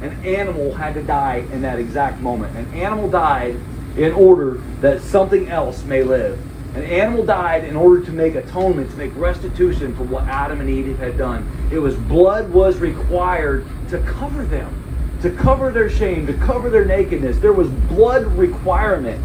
An 0.03 0.25
animal 0.27 0.75
had 0.75 0.95
to 0.95 1.03
die 1.05 1.47
in 1.53 1.63
that 1.63 1.79
exact 1.79 2.21
moment. 2.21 2.57
An 2.57 2.67
animal 2.75 3.09
died 3.09 3.57
in 3.97 4.13
order 4.13 4.55
that 4.81 5.01
something 5.01 5.49
else 5.49 5.85
may 5.85 6.03
live. 6.03 6.41
An 6.77 6.85
animal 6.85 7.25
died 7.25 7.65
in 7.65 7.75
order 7.75 8.05
to 8.05 8.13
make 8.13 8.35
atonement, 8.35 8.91
to 8.91 8.97
make 8.99 9.17
restitution 9.17 9.97
for 9.97 10.03
what 10.03 10.25
Adam 10.25 10.61
and 10.61 10.69
Eve 10.69 10.99
had 10.99 11.17
done. 11.17 11.51
It 11.73 11.79
was 11.79 11.95
blood 11.95 12.51
was 12.51 12.77
required 12.77 13.67
to 13.89 13.99
cover 14.01 14.45
them, 14.45 15.19
to 15.23 15.31
cover 15.31 15.71
their 15.71 15.89
shame, 15.89 16.27
to 16.27 16.35
cover 16.35 16.69
their 16.69 16.85
nakedness. 16.85 17.39
There 17.39 17.55
was 17.55 17.71
blood 17.71 18.27
requirement. 18.27 19.25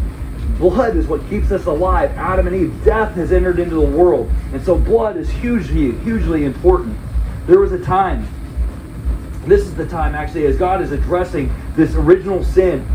Blood 0.56 0.96
is 0.96 1.06
what 1.06 1.28
keeps 1.28 1.52
us 1.52 1.66
alive. 1.66 2.10
Adam 2.12 2.46
and 2.46 2.56
Eve, 2.56 2.84
death 2.86 3.14
has 3.16 3.32
entered 3.32 3.58
into 3.58 3.74
the 3.74 3.82
world. 3.82 4.30
And 4.54 4.64
so 4.64 4.78
blood 4.78 5.18
is 5.18 5.28
hugely, 5.28 5.92
hugely 5.98 6.46
important. 6.46 6.98
There 7.46 7.58
was 7.58 7.72
a 7.72 7.84
time, 7.84 8.26
this 9.44 9.60
is 9.60 9.74
the 9.74 9.86
time 9.86 10.14
actually, 10.14 10.46
as 10.46 10.56
God 10.56 10.80
is 10.80 10.90
addressing 10.90 11.54
this 11.76 11.94
original 11.96 12.42
sin, 12.44 12.88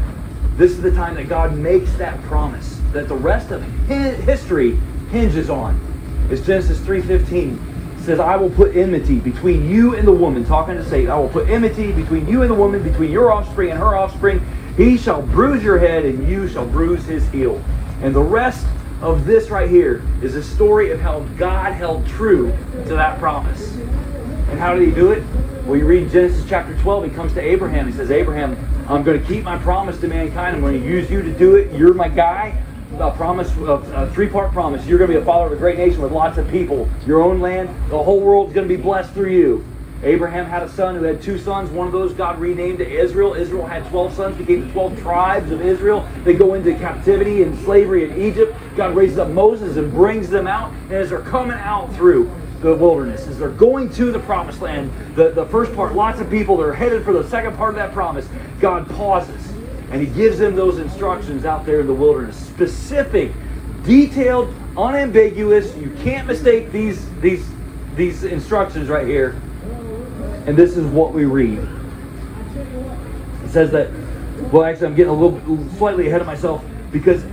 this 0.55 0.71
is 0.71 0.81
the 0.81 0.91
time 0.91 1.13
that 1.13 1.29
God 1.29 1.55
makes 1.55 1.93
that 1.97 2.19
promise 2.23 2.76
that 2.93 3.07
the 3.07 3.15
rest 3.15 3.51
of 3.51 3.63
history 3.87 4.75
hinges 5.11 5.49
on. 5.49 5.79
It's 6.29 6.45
Genesis 6.45 6.79
3.15 6.79 8.03
says, 8.07 8.19
I 8.19 8.37
will 8.37 8.49
put 8.49 8.75
enmity 8.75 9.19
between 9.19 9.69
you 9.69 9.95
and 9.95 10.07
the 10.07 10.13
woman, 10.13 10.45
talking 10.45 10.75
to 10.75 10.85
Satan. 10.89 11.11
I 11.11 11.19
will 11.19 11.29
put 11.29 11.49
enmity 11.49 11.91
between 11.91 12.27
you 12.27 12.41
and 12.41 12.49
the 12.49 12.55
woman, 12.55 12.81
between 12.81 13.11
your 13.11 13.33
offspring 13.33 13.71
and 13.71 13.79
her 13.79 13.97
offspring. 13.97 14.45
He 14.77 14.97
shall 14.97 15.21
bruise 15.21 15.61
your 15.61 15.77
head, 15.77 16.05
and 16.05 16.27
you 16.27 16.47
shall 16.47 16.65
bruise 16.65 17.03
his 17.05 17.27
heel. 17.29 17.61
And 18.01 18.15
the 18.15 18.21
rest 18.21 18.65
of 19.01 19.25
this 19.25 19.49
right 19.49 19.69
here 19.69 20.03
is 20.21 20.35
a 20.35 20.43
story 20.43 20.91
of 20.91 21.01
how 21.01 21.19
God 21.37 21.73
held 21.73 22.07
true 22.07 22.55
to 22.71 22.93
that 22.95 23.19
promise. 23.19 23.75
And 23.75 24.57
how 24.57 24.73
did 24.73 24.87
he 24.87 24.93
do 24.93 25.11
it? 25.11 25.23
Well, 25.65 25.75
you 25.75 25.85
read 25.85 26.09
Genesis 26.09 26.45
chapter 26.47 26.77
12, 26.77 27.05
he 27.05 27.09
comes 27.09 27.33
to 27.33 27.41
Abraham. 27.41 27.87
He 27.87 27.93
says, 27.93 28.09
Abraham, 28.09 28.57
I'm 28.87 29.03
going 29.03 29.19
to 29.19 29.27
keep 29.27 29.43
my 29.43 29.57
promise 29.57 29.99
to 29.99 30.07
mankind. 30.07 30.55
I'm 30.55 30.61
going 30.61 30.79
to 30.79 30.87
use 30.87 31.09
you 31.09 31.21
to 31.21 31.31
do 31.31 31.55
it. 31.55 31.73
You're 31.73 31.93
my 31.93 32.07
guy 32.07 32.63
a 32.99 33.11
promise, 33.11 33.49
a 33.57 34.09
three-part 34.13 34.51
promise. 34.51 34.85
You're 34.85 34.97
going 34.97 35.11
to 35.11 35.17
be 35.17 35.21
a 35.21 35.25
father 35.25 35.47
of 35.47 35.51
a 35.53 35.55
great 35.57 35.77
nation 35.77 36.01
with 36.01 36.11
lots 36.11 36.37
of 36.37 36.47
people. 36.49 36.89
Your 37.05 37.21
own 37.21 37.39
land, 37.39 37.69
the 37.89 38.01
whole 38.01 38.19
world's 38.19 38.53
going 38.53 38.67
to 38.67 38.75
be 38.75 38.81
blessed 38.81 39.13
through 39.13 39.31
you. 39.31 39.65
Abraham 40.03 40.45
had 40.45 40.61
a 40.61 40.69
son 40.69 40.95
who 40.95 41.03
had 41.03 41.21
two 41.21 41.39
sons. 41.39 41.71
One 41.71 41.87
of 41.87 41.93
those 41.93 42.13
God 42.13 42.39
renamed 42.39 42.77
to 42.79 42.87
Israel. 42.87 43.33
Israel 43.33 43.65
had 43.65 43.87
12 43.89 44.13
sons, 44.13 44.37
became 44.37 44.67
the 44.67 44.73
12 44.73 44.99
tribes 44.99 45.51
of 45.51 45.61
Israel. 45.61 46.07
They 46.23 46.35
go 46.35 46.53
into 46.53 46.73
captivity 46.75 47.41
and 47.41 47.57
slavery 47.59 48.03
in 48.03 48.21
Egypt. 48.21 48.55
God 48.75 48.95
raises 48.95 49.17
up 49.17 49.29
Moses 49.29 49.77
and 49.77 49.91
brings 49.91 50.29
them 50.29 50.45
out. 50.45 50.71
And 50.83 50.93
as 50.93 51.09
they're 51.09 51.21
coming 51.21 51.57
out 51.57 51.93
through 51.95 52.31
the 52.61 52.75
wilderness, 52.75 53.27
as 53.27 53.39
they're 53.39 53.49
going 53.49 53.89
to 53.93 54.11
the 54.11 54.19
promised 54.19 54.61
land, 54.61 54.91
the, 55.15 55.31
the 55.31 55.45
first 55.47 55.75
part, 55.75 55.95
lots 55.95 56.19
of 56.19 56.29
people, 56.29 56.57
they're 56.57 56.73
headed 56.73 57.03
for 57.03 57.13
the 57.13 57.27
second 57.27 57.57
part 57.57 57.69
of 57.69 57.75
that 57.77 57.91
promise. 57.91 58.27
God 58.59 58.87
pauses 58.89 59.46
and 59.91 60.01
he 60.01 60.07
gives 60.07 60.37
them 60.37 60.55
those 60.55 60.79
instructions 60.79 61.45
out 61.45 61.65
there 61.65 61.79
in 61.79 61.87
the 61.87 61.93
wilderness. 61.93 62.35
Specific, 62.35 63.31
detailed, 63.83 64.53
unambiguous. 64.77 65.75
You 65.75 65.95
can't 66.03 66.27
mistake 66.27 66.71
these, 66.71 67.09
these, 67.21 67.47
these 67.95 68.23
instructions 68.23 68.89
right 68.89 69.07
here. 69.07 69.39
And 70.45 70.57
this 70.57 70.77
is 70.77 70.85
what 70.85 71.13
we 71.13 71.25
read. 71.25 71.59
It 73.43 73.49
says 73.49 73.71
that, 73.71 73.89
well, 74.51 74.63
actually, 74.63 74.87
I'm 74.87 74.95
getting 74.95 75.11
a 75.11 75.15
little 75.15 75.69
slightly 75.77 76.07
ahead 76.07 76.21
of 76.21 76.27
myself 76.27 76.63
because 76.91 77.23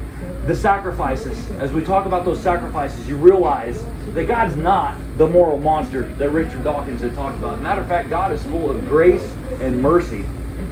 the 0.46 0.54
sacrifices, 0.54 1.50
as 1.52 1.72
we 1.72 1.84
talk 1.84 2.06
about 2.06 2.24
those 2.24 2.40
sacrifices, 2.40 3.08
you 3.08 3.16
realize 3.16 3.84
that 4.08 4.28
God's 4.28 4.56
not 4.56 4.96
the 5.16 5.26
moral 5.26 5.58
monster 5.58 6.02
that 6.02 6.30
Richard 6.30 6.62
Dawkins 6.62 7.00
had 7.00 7.14
talked 7.14 7.38
about. 7.38 7.60
Matter 7.60 7.80
of 7.80 7.88
fact, 7.88 8.08
God 8.08 8.32
is 8.32 8.42
full 8.44 8.70
of 8.70 8.86
grace 8.86 9.24
and 9.60 9.80
mercy. 9.80 10.24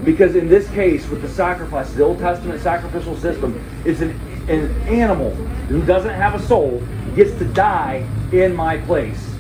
Because 0.04 0.34
in 0.34 0.48
this 0.48 0.68
case, 0.70 1.08
with 1.08 1.22
the 1.22 1.28
sacrifices, 1.28 1.94
the 1.94 2.04
Old 2.04 2.18
Testament 2.18 2.60
sacrificial 2.60 3.16
system, 3.16 3.64
it's 3.84 4.00
an, 4.00 4.10
an 4.48 4.70
animal 4.88 5.30
who 5.68 5.84
doesn't 5.84 6.14
have 6.14 6.34
a 6.34 6.42
soul 6.46 6.82
gets 7.14 7.32
to 7.38 7.44
die 7.44 8.06
in 8.32 8.54
my 8.54 8.78
place 8.78 9.32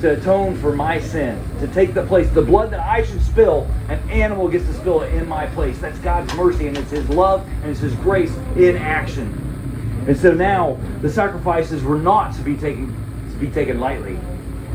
to 0.00 0.12
atone 0.12 0.54
for 0.58 0.76
my 0.76 1.00
sin, 1.00 1.42
to 1.60 1.68
take 1.68 1.94
the 1.94 2.04
place. 2.04 2.28
The 2.28 2.42
blood 2.42 2.70
that 2.72 2.80
I 2.80 3.04
should 3.04 3.22
spill, 3.22 3.66
an 3.88 3.98
animal 4.10 4.48
gets 4.48 4.66
to 4.66 4.74
spill 4.74 5.00
it 5.00 5.14
in 5.14 5.26
my 5.26 5.46
place. 5.46 5.78
That's 5.78 5.98
God's 6.00 6.32
mercy, 6.34 6.66
and 6.68 6.76
it's 6.76 6.90
His 6.90 7.08
love 7.08 7.46
and 7.62 7.70
it's 7.70 7.80
His 7.80 7.94
grace 7.94 8.34
in 8.56 8.76
action. 8.76 10.04
And 10.06 10.14
so 10.14 10.34
now 10.34 10.78
the 11.00 11.10
sacrifices 11.10 11.82
were 11.82 11.98
not 11.98 12.34
to 12.34 12.42
be 12.42 12.54
taken 12.54 12.94
to 13.30 13.36
be 13.38 13.48
taken 13.48 13.80
lightly. 13.80 14.18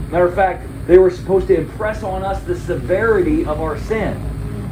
Matter 0.10 0.26
of 0.26 0.34
fact, 0.34 0.68
they 0.88 0.98
were 0.98 1.12
supposed 1.12 1.48
to 1.48 1.56
impress 1.56 2.02
on 2.02 2.24
us 2.24 2.42
the 2.44 2.60
severity 2.60 3.46
of 3.46 3.62
our 3.62 3.78
sin. 3.78 4.20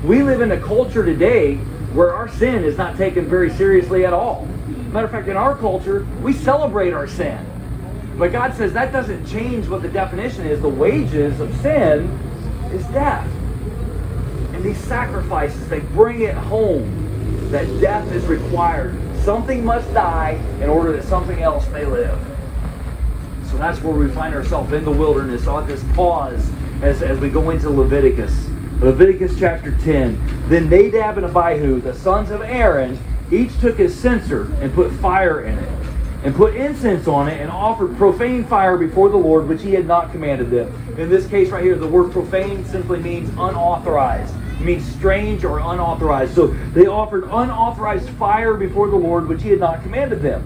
We 0.04 0.22
live 0.22 0.42
in 0.42 0.52
a 0.52 0.60
culture 0.60 1.04
today 1.04 1.56
where 1.94 2.14
our 2.14 2.30
sin 2.30 2.64
is 2.64 2.78
not 2.78 2.98
taken 2.98 3.28
very 3.28 3.52
seriously 3.52 4.06
at 4.06 4.14
all. 4.14 4.46
Matter 4.92 5.06
of 5.06 5.12
fact, 5.12 5.28
in 5.28 5.36
our 5.36 5.56
culture, 5.56 6.08
we 6.22 6.34
celebrate 6.34 6.94
our 6.94 7.08
sin. 7.08 7.44
But 8.18 8.32
God 8.32 8.56
says 8.56 8.74
that 8.74 8.92
doesn't 8.92 9.26
change 9.26 9.68
what 9.68 9.82
the 9.82 9.90
definition 9.90 10.46
is. 10.46 10.62
The 10.62 10.70
wages 10.70 11.40
of 11.40 11.56
sin 11.62 12.08
is 12.72 12.86
death. 12.88 13.28
And 14.54 14.64
these 14.64 14.78
sacrifices, 14.78 15.68
they 15.68 15.80
bring 15.80 16.22
it 16.22 16.36
home 16.36 17.50
that 17.52 17.66
death 17.80 18.12
is 18.12 18.26
required. 18.26 18.96
Something 19.24 19.66
must 19.66 19.92
die 19.94 20.42
in 20.62 20.70
order 20.70 20.92
that 20.94 21.04
something 21.04 21.42
else 21.42 21.68
may 21.70 21.86
live. 21.86 22.20
So 23.46 23.58
that's 23.58 23.82
where 23.82 23.94
we 23.94 24.10
find 24.10 24.36
ourselves 24.36 24.74
in 24.74 24.84
the 24.84 24.92
wilderness 24.92 25.48
on 25.48 25.68
this 25.68 25.84
pause 25.94 26.50
as, 26.82 27.02
as 27.02 27.20
we 27.20 27.30
go 27.30 27.50
into 27.50 27.70
Leviticus. 27.70 28.47
Leviticus 28.80 29.40
chapter 29.40 29.72
10. 29.80 30.50
Then 30.50 30.70
Nadab 30.70 31.18
and 31.18 31.26
Abihu, 31.26 31.82
the 31.82 31.96
sons 31.96 32.30
of 32.30 32.42
Aaron, 32.42 33.00
each 33.32 33.60
took 33.60 33.76
his 33.76 33.98
censer 33.98 34.54
and 34.62 34.72
put 34.72 34.92
fire 34.94 35.42
in 35.42 35.58
it, 35.58 35.70
and 36.24 36.36
put 36.36 36.56
incense 36.56 37.08
on 37.08 37.28
it, 37.28 37.42
and 37.42 37.50
offered 37.50 37.98
profane 37.98 38.46
fire 38.46 38.78
before 38.78 39.10
the 39.10 39.18
Lord, 39.18 39.48
which 39.48 39.64
he 39.64 39.74
had 39.74 39.88
not 39.88 40.12
commanded 40.12 40.52
them. 40.52 40.72
In 41.00 41.10
this 41.10 41.26
case 41.26 41.50
right 41.50 41.64
here, 41.64 41.76
the 41.76 41.88
word 41.88 42.12
profane 42.12 42.64
simply 42.66 43.00
means 43.00 43.30
unauthorized. 43.30 44.36
It 44.60 44.62
means 44.62 44.86
strange 44.86 45.44
or 45.44 45.58
unauthorized. 45.58 46.36
So 46.36 46.48
they 46.74 46.86
offered 46.86 47.24
unauthorized 47.24 48.10
fire 48.12 48.54
before 48.54 48.90
the 48.90 48.96
Lord, 48.96 49.28
which 49.28 49.42
he 49.42 49.50
had 49.50 49.60
not 49.60 49.82
commanded 49.82 50.22
them. 50.22 50.44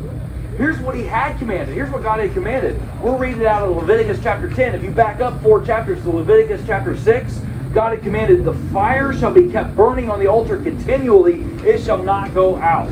Here's 0.57 0.79
what 0.79 0.95
he 0.95 1.03
had 1.03 1.37
commanded. 1.37 1.75
Here's 1.75 1.91
what 1.91 2.03
God 2.03 2.19
had 2.21 2.33
commanded. 2.33 2.81
We'll 3.01 3.17
read 3.17 3.39
it 3.39 3.45
out 3.45 3.67
of 3.67 3.75
Leviticus 3.75 4.19
chapter 4.23 4.49
10. 4.49 4.73
If 4.75 4.83
you 4.83 4.91
back 4.91 5.19
up 5.19 5.41
four 5.41 5.65
chapters 5.65 6.01
to 6.03 6.09
Leviticus 6.11 6.61
chapter 6.65 6.95
6, 6.95 7.41
God 7.73 7.93
had 7.93 8.03
commanded, 8.03 8.43
the 8.43 8.53
fire 8.73 9.13
shall 9.13 9.33
be 9.33 9.49
kept 9.49 9.75
burning 9.75 10.09
on 10.09 10.19
the 10.19 10.27
altar 10.27 10.57
continually, 10.57 11.43
it 11.65 11.81
shall 11.81 12.03
not 12.03 12.33
go 12.33 12.57
out. 12.57 12.89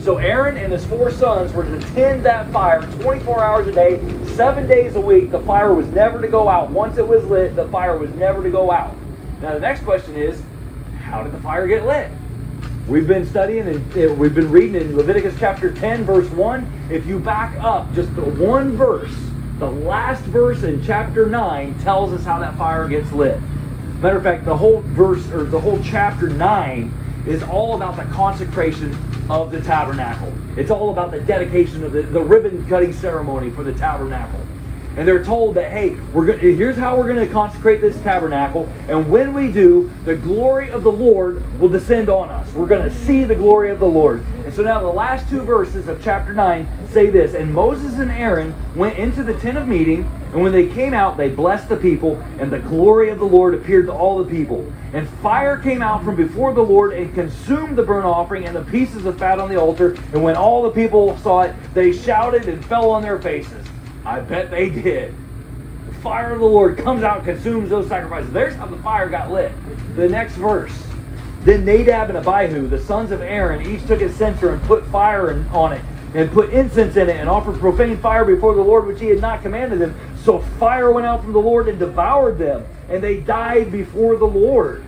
So 0.00 0.18
Aaron 0.18 0.58
and 0.58 0.72
his 0.72 0.84
four 0.84 1.10
sons 1.10 1.52
were 1.52 1.64
to 1.64 1.80
tend 1.94 2.24
that 2.26 2.50
fire 2.50 2.82
24 3.00 3.42
hours 3.42 3.68
a 3.68 3.72
day, 3.72 4.00
seven 4.34 4.66
days 4.66 4.96
a 4.96 5.00
week. 5.00 5.30
The 5.30 5.40
fire 5.40 5.72
was 5.72 5.86
never 5.88 6.20
to 6.20 6.28
go 6.28 6.48
out. 6.48 6.70
Once 6.70 6.98
it 6.98 7.06
was 7.06 7.24
lit, 7.24 7.56
the 7.56 7.68
fire 7.68 7.96
was 7.96 8.10
never 8.16 8.42
to 8.42 8.50
go 8.50 8.70
out. 8.70 8.94
Now 9.40 9.54
the 9.54 9.60
next 9.60 9.84
question 9.84 10.16
is, 10.16 10.42
how 11.00 11.22
did 11.22 11.32
the 11.32 11.40
fire 11.40 11.66
get 11.66 11.86
lit? 11.86 12.10
We've 12.88 13.06
been 13.06 13.24
studying 13.24 13.68
and 13.68 13.96
uh, 13.96 14.12
we've 14.14 14.34
been 14.34 14.50
reading 14.50 14.74
in 14.74 14.96
Leviticus 14.96 15.36
chapter 15.38 15.72
10, 15.72 16.04
verse 16.04 16.28
1. 16.30 16.88
If 16.90 17.06
you 17.06 17.18
back 17.18 17.56
up 17.62 17.94
just 17.94 18.14
the 18.16 18.22
one 18.22 18.76
verse, 18.76 19.14
the 19.58 19.70
last 19.70 20.24
verse 20.24 20.64
in 20.64 20.84
chapter 20.84 21.26
9 21.26 21.78
tells 21.78 22.12
us 22.12 22.24
how 22.24 22.40
that 22.40 22.56
fire 22.56 22.88
gets 22.88 23.12
lit. 23.12 23.38
Matter 24.02 24.16
of 24.16 24.24
fact, 24.24 24.44
the 24.44 24.56
whole 24.56 24.80
verse 24.80 25.30
or 25.30 25.44
the 25.44 25.60
whole 25.60 25.80
chapter 25.80 26.28
9 26.28 27.24
is 27.24 27.40
all 27.44 27.76
about 27.76 27.96
the 27.96 28.02
consecration 28.12 28.96
of 29.30 29.52
the 29.52 29.60
tabernacle. 29.60 30.32
It's 30.56 30.72
all 30.72 30.90
about 30.90 31.12
the 31.12 31.20
dedication 31.20 31.84
of 31.84 31.92
the, 31.92 32.02
the 32.02 32.20
ribbon 32.20 32.66
cutting 32.68 32.92
ceremony 32.92 33.50
for 33.50 33.62
the 33.62 33.72
tabernacle. 33.72 34.40
And 34.96 35.06
they're 35.06 35.24
told 35.24 35.54
that, 35.54 35.70
hey, 35.70 35.90
we're 36.12 36.36
here's 36.36 36.76
how 36.76 36.96
we're 36.96 37.06
going 37.14 37.24
to 37.24 37.32
consecrate 37.32 37.80
this 37.80 37.96
tabernacle. 38.02 38.68
And 38.88 39.08
when 39.08 39.32
we 39.34 39.52
do, 39.52 39.90
the 40.04 40.16
glory 40.16 40.70
of 40.70 40.82
the 40.82 40.92
Lord 40.92 41.60
will 41.60 41.68
descend 41.68 42.08
on 42.08 42.28
us. 42.28 42.52
We're 42.54 42.66
going 42.66 42.90
to 42.90 42.94
see 42.94 43.22
the 43.22 43.36
glory 43.36 43.70
of 43.70 43.78
the 43.78 43.86
Lord. 43.86 44.24
And 44.44 44.52
so 44.52 44.62
now 44.62 44.80
the 44.80 44.88
last 44.88 45.30
two 45.30 45.42
verses 45.42 45.86
of 45.86 46.02
chapter 46.02 46.34
9 46.34 46.88
say 46.90 47.08
this 47.08 47.34
And 47.34 47.54
Moses 47.54 48.00
and 48.00 48.10
Aaron 48.10 48.52
went 48.74 48.98
into 48.98 49.22
the 49.22 49.34
tent 49.34 49.56
of 49.56 49.68
meeting, 49.68 50.10
and 50.32 50.40
when 50.40 50.52
they 50.52 50.66
came 50.66 50.94
out, 50.94 51.18
they 51.18 51.28
blessed 51.28 51.68
the 51.68 51.76
people, 51.76 52.16
and 52.38 52.50
the 52.50 52.58
glory 52.58 53.10
of 53.10 53.18
the 53.18 53.24
Lord 53.24 53.54
appeared 53.54 53.86
to 53.86 53.92
all 53.92 54.24
the 54.24 54.30
people. 54.30 54.72
And 54.94 55.06
fire 55.20 55.58
came 55.58 55.82
out 55.82 56.02
from 56.04 56.16
before 56.16 56.54
the 56.54 56.62
Lord 56.62 56.94
and 56.94 57.14
consumed 57.14 57.76
the 57.76 57.82
burnt 57.82 58.06
offering 58.06 58.46
and 58.46 58.56
the 58.56 58.64
pieces 58.64 59.04
of 59.04 59.18
fat 59.18 59.38
on 59.38 59.50
the 59.50 59.60
altar. 59.60 59.92
And 60.14 60.22
when 60.22 60.36
all 60.36 60.62
the 60.62 60.70
people 60.70 61.18
saw 61.18 61.42
it, 61.42 61.54
they 61.74 61.92
shouted 61.92 62.48
and 62.48 62.64
fell 62.64 62.90
on 62.90 63.02
their 63.02 63.18
faces. 63.18 63.66
I 64.06 64.20
bet 64.20 64.50
they 64.50 64.70
did. 64.70 65.14
The 65.86 65.94
fire 65.96 66.32
of 66.32 66.40
the 66.40 66.46
Lord 66.46 66.78
comes 66.78 67.02
out 67.02 67.18
and 67.18 67.26
consumes 67.26 67.68
those 67.68 67.88
sacrifices. 67.88 68.32
There's 68.32 68.54
how 68.54 68.66
the 68.66 68.78
fire 68.78 69.10
got 69.10 69.30
lit. 69.30 69.52
The 69.96 70.08
next 70.08 70.34
verse. 70.34 70.72
Then 71.42 71.64
Nadab 71.66 72.08
and 72.08 72.18
Abihu, 72.18 72.68
the 72.68 72.80
sons 72.80 73.10
of 73.10 73.20
Aaron, 73.20 73.66
each 73.66 73.86
took 73.86 74.00
a 74.00 74.10
censer 74.12 74.54
and 74.54 74.62
put 74.62 74.86
fire 74.86 75.44
on 75.52 75.72
it, 75.72 75.82
and 76.14 76.30
put 76.30 76.50
incense 76.50 76.96
in 76.96 77.08
it, 77.08 77.16
and 77.16 77.28
offered 77.28 77.58
profane 77.58 77.96
fire 77.98 78.24
before 78.24 78.54
the 78.54 78.62
Lord, 78.62 78.86
which 78.86 79.00
he 79.00 79.06
had 79.06 79.20
not 79.20 79.42
commanded 79.42 79.78
them. 79.78 79.94
So 80.24 80.40
fire 80.58 80.92
went 80.92 81.06
out 81.06 81.22
from 81.22 81.32
the 81.32 81.40
Lord 81.40 81.68
and 81.68 81.78
devoured 81.78 82.38
them, 82.38 82.66
and 82.88 83.02
they 83.02 83.20
died 83.20 83.72
before 83.72 84.16
the 84.16 84.26
Lord. 84.26 84.84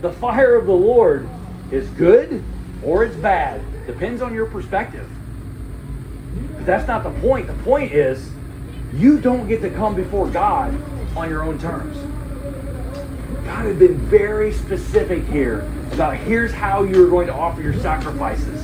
The 0.00 0.12
fire 0.12 0.56
of 0.56 0.66
the 0.66 0.72
Lord 0.72 1.28
is 1.70 1.88
good 1.90 2.42
or 2.82 3.04
it's 3.04 3.16
bad. 3.16 3.60
Depends 3.86 4.22
on 4.22 4.34
your 4.34 4.46
perspective. 4.46 5.08
But 6.54 6.66
that's 6.66 6.86
not 6.86 7.02
the 7.02 7.10
point. 7.20 7.46
The 7.46 7.54
point 7.64 7.92
is, 7.92 8.30
you 8.94 9.20
don't 9.20 9.48
get 9.48 9.60
to 9.62 9.70
come 9.70 9.94
before 9.94 10.28
God 10.28 10.74
on 11.16 11.28
your 11.28 11.42
own 11.42 11.58
terms. 11.58 11.96
God 13.44 13.66
had 13.66 13.78
been 13.78 13.96
very 13.96 14.52
specific 14.52 15.24
here 15.26 15.60
about 15.92 16.16
here's 16.16 16.52
how 16.52 16.82
you're 16.82 17.08
going 17.08 17.26
to 17.26 17.34
offer 17.34 17.62
your 17.62 17.74
sacrifices. 17.80 18.55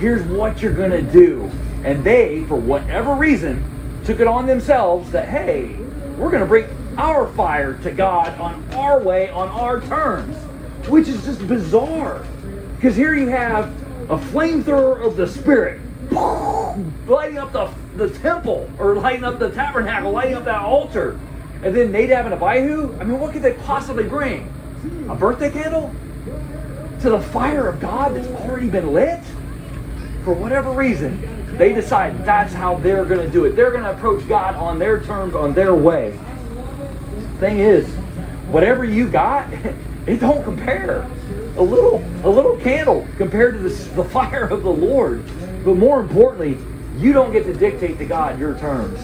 Here's 0.00 0.22
what 0.22 0.62
you're 0.62 0.72
going 0.72 0.92
to 0.92 1.02
do. 1.02 1.50
And 1.84 2.02
they, 2.02 2.44
for 2.46 2.56
whatever 2.56 3.14
reason, 3.14 3.62
took 4.06 4.18
it 4.18 4.26
on 4.26 4.46
themselves 4.46 5.10
that, 5.12 5.28
hey, 5.28 5.76
we're 6.16 6.30
going 6.30 6.40
to 6.40 6.46
bring 6.46 6.64
our 6.96 7.30
fire 7.34 7.74
to 7.82 7.90
God 7.90 8.40
on 8.40 8.64
our 8.72 8.98
way, 8.98 9.28
on 9.28 9.48
our 9.48 9.82
terms, 9.82 10.34
which 10.88 11.06
is 11.06 11.22
just 11.26 11.46
bizarre. 11.46 12.24
Because 12.76 12.96
here 12.96 13.14
you 13.14 13.28
have 13.28 13.66
a 14.10 14.16
flamethrower 14.16 15.04
of 15.04 15.16
the 15.16 15.28
Spirit 15.28 15.82
lighting 17.06 17.36
up 17.36 17.52
the, 17.52 17.70
the 17.96 18.08
temple 18.20 18.70
or 18.78 18.94
lighting 18.94 19.24
up 19.24 19.38
the 19.38 19.50
tabernacle, 19.50 20.12
lighting 20.12 20.34
up 20.34 20.46
that 20.46 20.62
altar. 20.62 21.20
And 21.62 21.76
then 21.76 21.92
Nadab 21.92 22.24
and 22.24 22.34
Abihu, 22.34 22.98
I 22.98 23.04
mean, 23.04 23.20
what 23.20 23.34
could 23.34 23.42
they 23.42 23.52
possibly 23.52 24.04
bring? 24.04 24.50
A 25.10 25.14
birthday 25.14 25.50
candle? 25.50 25.94
To 27.02 27.10
the 27.10 27.20
fire 27.20 27.68
of 27.68 27.80
God 27.80 28.14
that's 28.14 28.28
already 28.28 28.70
been 28.70 28.94
lit? 28.94 29.20
For 30.24 30.34
whatever 30.34 30.70
reason, 30.70 31.56
they 31.56 31.72
decide 31.72 32.24
that's 32.24 32.52
how 32.52 32.76
they're 32.76 33.04
going 33.04 33.26
to 33.26 33.32
do 33.32 33.44
it. 33.44 33.56
They're 33.56 33.70
going 33.70 33.84
to 33.84 33.92
approach 33.92 34.26
God 34.28 34.54
on 34.54 34.78
their 34.78 35.00
terms, 35.02 35.34
on 35.34 35.54
their 35.54 35.74
way. 35.74 36.18
Thing 37.38 37.58
is, 37.58 37.86
whatever 38.48 38.84
you 38.84 39.08
got, 39.08 39.52
it 40.06 40.20
don't 40.20 40.42
compare. 40.44 41.08
A 41.56 41.62
little, 41.62 42.04
a 42.24 42.28
little 42.30 42.56
candle 42.58 43.06
compared 43.16 43.54
to 43.54 43.60
the, 43.60 43.68
the 43.94 44.04
fire 44.10 44.44
of 44.44 44.62
the 44.62 44.70
Lord. 44.70 45.24
But 45.64 45.76
more 45.76 46.00
importantly, 46.00 46.58
you 46.98 47.12
don't 47.12 47.32
get 47.32 47.44
to 47.44 47.54
dictate 47.54 47.98
to 47.98 48.04
God 48.04 48.38
your 48.38 48.58
terms. 48.58 49.00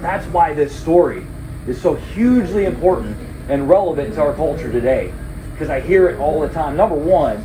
That's 0.00 0.26
why 0.26 0.54
this 0.54 0.74
story 0.74 1.26
is 1.66 1.80
so 1.80 1.94
hugely 1.94 2.64
important 2.64 3.16
and 3.48 3.68
relevant 3.68 4.14
to 4.14 4.22
our 4.22 4.34
culture 4.34 4.70
today. 4.70 5.12
Because 5.52 5.68
I 5.68 5.80
hear 5.80 6.08
it 6.08 6.18
all 6.18 6.40
the 6.40 6.48
time. 6.48 6.76
Number 6.76 6.94
one, 6.94 7.44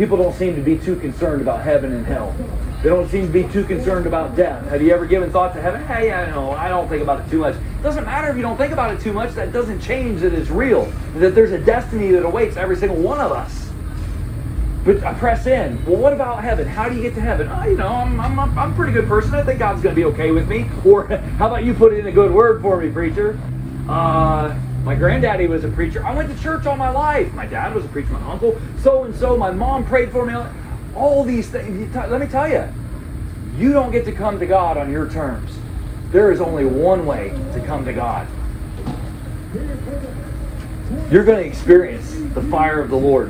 people 0.00 0.16
don't 0.16 0.34
seem 0.34 0.56
to 0.56 0.62
be 0.62 0.78
too 0.78 0.96
concerned 0.96 1.42
about 1.42 1.62
heaven 1.62 1.92
and 1.92 2.06
hell. 2.06 2.34
They 2.82 2.88
don't 2.88 3.06
seem 3.10 3.26
to 3.26 3.32
be 3.32 3.46
too 3.52 3.64
concerned 3.64 4.06
about 4.06 4.34
death. 4.34 4.66
Have 4.68 4.80
you 4.80 4.94
ever 4.94 5.04
given 5.04 5.30
thought 5.30 5.52
to 5.52 5.60
heaven? 5.60 5.84
Hey, 5.84 6.10
I 6.10 6.30
know, 6.30 6.52
I 6.52 6.68
don't 6.68 6.88
think 6.88 7.02
about 7.02 7.20
it 7.20 7.30
too 7.30 7.40
much. 7.40 7.54
It 7.54 7.82
doesn't 7.82 8.06
matter 8.06 8.30
if 8.30 8.36
you 8.36 8.40
don't 8.40 8.56
think 8.56 8.72
about 8.72 8.94
it 8.94 9.02
too 9.02 9.12
much. 9.12 9.34
That 9.34 9.52
doesn't 9.52 9.78
change 9.82 10.22
that 10.22 10.32
it's 10.32 10.48
real. 10.48 10.86
That 11.16 11.34
there's 11.34 11.52
a 11.52 11.58
destiny 11.58 12.12
that 12.12 12.24
awaits 12.24 12.56
every 12.56 12.76
single 12.76 12.96
one 12.96 13.20
of 13.20 13.30
us. 13.30 13.70
But 14.86 15.04
I 15.04 15.12
press 15.12 15.46
in. 15.46 15.84
Well, 15.84 15.96
what 15.96 16.14
about 16.14 16.42
heaven? 16.42 16.66
How 16.66 16.88
do 16.88 16.96
you 16.96 17.02
get 17.02 17.14
to 17.16 17.20
heaven? 17.20 17.50
Oh, 17.52 17.66
you 17.66 17.76
know, 17.76 17.88
I'm, 17.88 18.18
I'm, 18.18 18.40
I'm 18.58 18.72
a 18.72 18.74
pretty 18.74 18.94
good 18.94 19.06
person. 19.06 19.34
I 19.34 19.42
think 19.42 19.58
God's 19.58 19.82
going 19.82 19.94
to 19.94 20.00
be 20.00 20.06
okay 20.06 20.30
with 20.30 20.48
me. 20.48 20.66
Or 20.86 21.08
how 21.08 21.48
about 21.48 21.66
you 21.66 21.74
put 21.74 21.92
in 21.92 22.06
a 22.06 22.12
good 22.12 22.32
word 22.32 22.62
for 22.62 22.80
me, 22.80 22.90
preacher? 22.90 23.38
Uh, 23.86 24.58
my 24.82 24.94
granddaddy 24.94 25.46
was 25.46 25.64
a 25.64 25.68
preacher. 25.68 26.04
I 26.04 26.14
went 26.14 26.34
to 26.34 26.42
church 26.42 26.66
all 26.66 26.76
my 26.76 26.90
life. 26.90 27.32
My 27.34 27.46
dad 27.46 27.74
was 27.74 27.84
a 27.84 27.88
preacher. 27.88 28.12
My 28.12 28.32
uncle, 28.32 28.60
so 28.82 29.04
and 29.04 29.14
so. 29.14 29.36
My 29.36 29.50
mom 29.50 29.84
prayed 29.84 30.10
for 30.10 30.24
me. 30.24 30.34
All 30.94 31.24
these 31.24 31.48
things. 31.48 31.94
Let 31.94 32.20
me 32.20 32.26
tell 32.26 32.48
you, 32.48 32.66
you 33.56 33.72
don't 33.72 33.92
get 33.92 34.04
to 34.06 34.12
come 34.12 34.38
to 34.38 34.46
God 34.46 34.76
on 34.76 34.90
your 34.90 35.08
terms. 35.08 35.52
There 36.10 36.32
is 36.32 36.40
only 36.40 36.64
one 36.64 37.06
way 37.06 37.30
to 37.54 37.62
come 37.66 37.84
to 37.84 37.92
God. 37.92 38.26
You're 41.10 41.24
going 41.24 41.38
to 41.38 41.46
experience 41.46 42.12
the 42.34 42.42
fire 42.42 42.80
of 42.80 42.90
the 42.90 42.96
Lord 42.96 43.28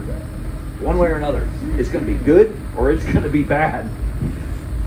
one 0.81 0.99
way 0.99 1.09
or 1.09 1.17
another. 1.17 1.49
It's 1.77 1.91
going 1.91 2.07
to 2.07 2.13
be 2.13 2.19
good 2.25 2.57
or 2.77 2.91
it's 2.91 3.05
going 3.05 3.23
to 3.23 3.29
be 3.29 3.43
bad. 3.43 3.89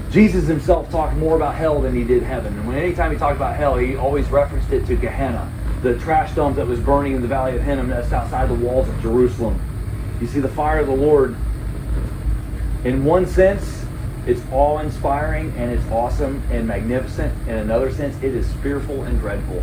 Jesus 0.09 0.47
himself 0.47 0.89
talked 0.91 1.15
more 1.17 1.35
about 1.35 1.55
hell 1.55 1.81
than 1.81 1.95
he 1.95 2.03
did 2.03 2.23
heaven. 2.23 2.53
And 2.53 2.67
when 2.67 2.77
anytime 2.77 3.11
he 3.11 3.17
talked 3.17 3.35
about 3.35 3.55
hell, 3.55 3.77
he 3.77 3.95
always 3.95 4.29
referenced 4.29 4.71
it 4.71 4.85
to 4.87 4.95
Gehenna, 4.95 5.51
the 5.83 5.97
trash 5.99 6.33
dump 6.33 6.55
that 6.55 6.65
was 6.65 6.79
burning 6.79 7.15
in 7.15 7.21
the 7.21 7.27
valley 7.27 7.55
of 7.55 7.61
Hinnom 7.61 7.89
that's 7.89 8.11
outside 8.11 8.49
the 8.49 8.55
walls 8.55 8.89
of 8.89 9.01
Jerusalem. 9.01 9.59
You 10.19 10.27
see, 10.27 10.39
the 10.39 10.49
fire 10.49 10.79
of 10.79 10.87
the 10.87 10.95
Lord, 10.95 11.35
in 12.83 13.05
one 13.05 13.27
sense, 13.27 13.85
it's 14.25 14.41
awe-inspiring 14.51 15.53
and 15.57 15.71
it's 15.71 15.85
awesome 15.91 16.41
and 16.49 16.65
magnificent. 16.65 17.47
In 17.47 17.55
another 17.55 17.91
sense, 17.91 18.15
it 18.23 18.33
is 18.33 18.51
fearful 18.55 19.03
and 19.03 19.19
dreadful. 19.19 19.61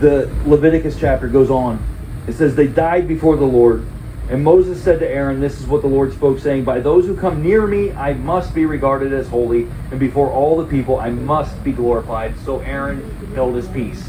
The 0.00 0.30
Leviticus 0.44 0.98
chapter 0.98 1.28
goes 1.28 1.50
on 1.50 1.82
it 2.26 2.34
says, 2.34 2.54
They 2.54 2.66
died 2.66 3.06
before 3.06 3.36
the 3.36 3.44
Lord. 3.44 3.86
And 4.30 4.42
Moses 4.42 4.82
said 4.82 5.00
to 5.00 5.08
Aaron, 5.08 5.40
This 5.40 5.60
is 5.60 5.66
what 5.66 5.82
the 5.82 5.88
Lord 5.88 6.12
spoke, 6.12 6.38
saying, 6.38 6.64
By 6.64 6.80
those 6.80 7.04
who 7.04 7.14
come 7.14 7.42
near 7.42 7.66
me, 7.66 7.92
I 7.92 8.14
must 8.14 8.54
be 8.54 8.64
regarded 8.64 9.12
as 9.12 9.28
holy, 9.28 9.68
and 9.90 10.00
before 10.00 10.30
all 10.30 10.56
the 10.56 10.64
people, 10.64 10.98
I 10.98 11.10
must 11.10 11.62
be 11.62 11.72
glorified. 11.72 12.34
So 12.40 12.60
Aaron 12.60 13.02
held 13.34 13.54
his 13.54 13.68
peace. 13.68 14.02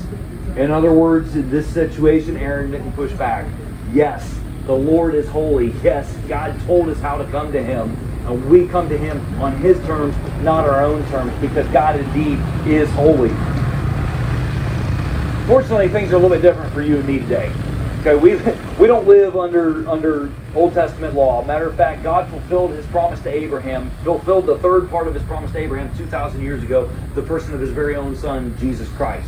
In 0.55 0.71
other 0.71 0.93
words, 0.93 1.35
in 1.35 1.49
this 1.49 1.67
situation, 1.67 2.37
Aaron 2.37 2.71
didn't 2.71 2.93
push 2.93 3.11
back. 3.11 3.45
Yes, 3.91 4.39
the 4.65 4.73
Lord 4.73 5.15
is 5.15 5.27
holy. 5.27 5.73
Yes, 5.83 6.15
God 6.29 6.57
told 6.65 6.87
us 6.87 6.99
how 7.01 7.17
to 7.17 7.25
come 7.25 7.51
to 7.51 7.61
him. 7.61 7.97
And 8.25 8.49
we 8.49 8.67
come 8.69 8.87
to 8.87 8.97
him 8.97 9.21
on 9.41 9.57
his 9.57 9.77
terms, 9.85 10.15
not 10.41 10.67
our 10.67 10.81
own 10.81 11.05
terms, 11.09 11.33
because 11.41 11.67
God 11.67 11.99
indeed 11.99 12.39
is 12.65 12.89
holy. 12.91 13.29
Fortunately, 15.45 15.89
things 15.89 16.11
are 16.11 16.15
a 16.15 16.19
little 16.19 16.35
bit 16.35 16.41
different 16.41 16.73
for 16.73 16.81
you 16.81 16.95
and 16.97 17.05
me 17.05 17.19
today. 17.19 17.51
Okay, 18.07 18.21
we 18.21 18.35
we 18.79 18.85
don't 18.85 19.07
live 19.07 19.35
under 19.35 19.89
under 19.89 20.31
Old 20.53 20.75
Testament 20.75 21.15
law. 21.15 21.43
Matter 21.43 21.69
of 21.69 21.75
fact, 21.75 22.03
God 22.03 22.29
fulfilled 22.29 22.69
His 22.69 22.85
promise 22.85 23.19
to 23.21 23.33
Abraham, 23.33 23.89
fulfilled 24.03 24.45
the 24.45 24.59
third 24.59 24.91
part 24.91 25.07
of 25.07 25.15
His 25.15 25.23
promise 25.23 25.51
to 25.53 25.57
Abraham 25.57 25.89
two 25.97 26.05
thousand 26.05 26.43
years 26.43 26.61
ago, 26.61 26.87
the 27.15 27.23
person 27.23 27.55
of 27.55 27.59
His 27.59 27.71
very 27.71 27.95
own 27.95 28.15
Son, 28.15 28.55
Jesus 28.59 28.87
Christ. 28.89 29.27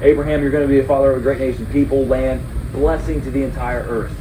Abraham, 0.00 0.42
you're 0.42 0.52
going 0.52 0.62
to 0.62 0.72
be 0.72 0.78
a 0.78 0.86
father 0.86 1.10
of 1.10 1.18
a 1.18 1.20
great 1.22 1.40
nation, 1.40 1.66
people, 1.66 2.06
land, 2.06 2.40
blessing 2.70 3.20
to 3.22 3.32
the 3.32 3.42
entire 3.42 3.82
earth. 3.82 4.16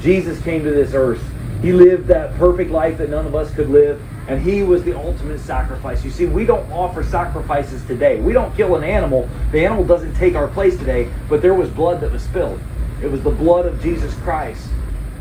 Jesus 0.00 0.40
came 0.40 0.64
to 0.64 0.70
this 0.70 0.94
earth. 0.94 1.22
He 1.60 1.74
lived 1.74 2.06
that 2.06 2.34
perfect 2.36 2.70
life 2.70 2.96
that 2.96 3.10
none 3.10 3.26
of 3.26 3.34
us 3.34 3.54
could 3.54 3.68
live, 3.68 4.02
and 4.26 4.40
he 4.40 4.62
was 4.62 4.84
the 4.84 4.96
ultimate 4.96 5.38
sacrifice. 5.38 6.02
You 6.02 6.10
see, 6.10 6.24
we 6.24 6.46
don't 6.46 6.70
offer 6.72 7.04
sacrifices 7.04 7.84
today. 7.84 8.20
We 8.20 8.32
don't 8.32 8.56
kill 8.56 8.76
an 8.76 8.84
animal. 8.84 9.28
The 9.52 9.66
animal 9.66 9.84
doesn't 9.84 10.14
take 10.14 10.34
our 10.34 10.48
place 10.48 10.78
today, 10.78 11.10
but 11.28 11.42
there 11.42 11.52
was 11.52 11.68
blood 11.68 12.00
that 12.00 12.10
was 12.10 12.22
spilled. 12.22 12.58
It 13.04 13.10
was 13.10 13.22
the 13.22 13.30
blood 13.30 13.66
of 13.66 13.82
Jesus 13.82 14.14
Christ. 14.20 14.66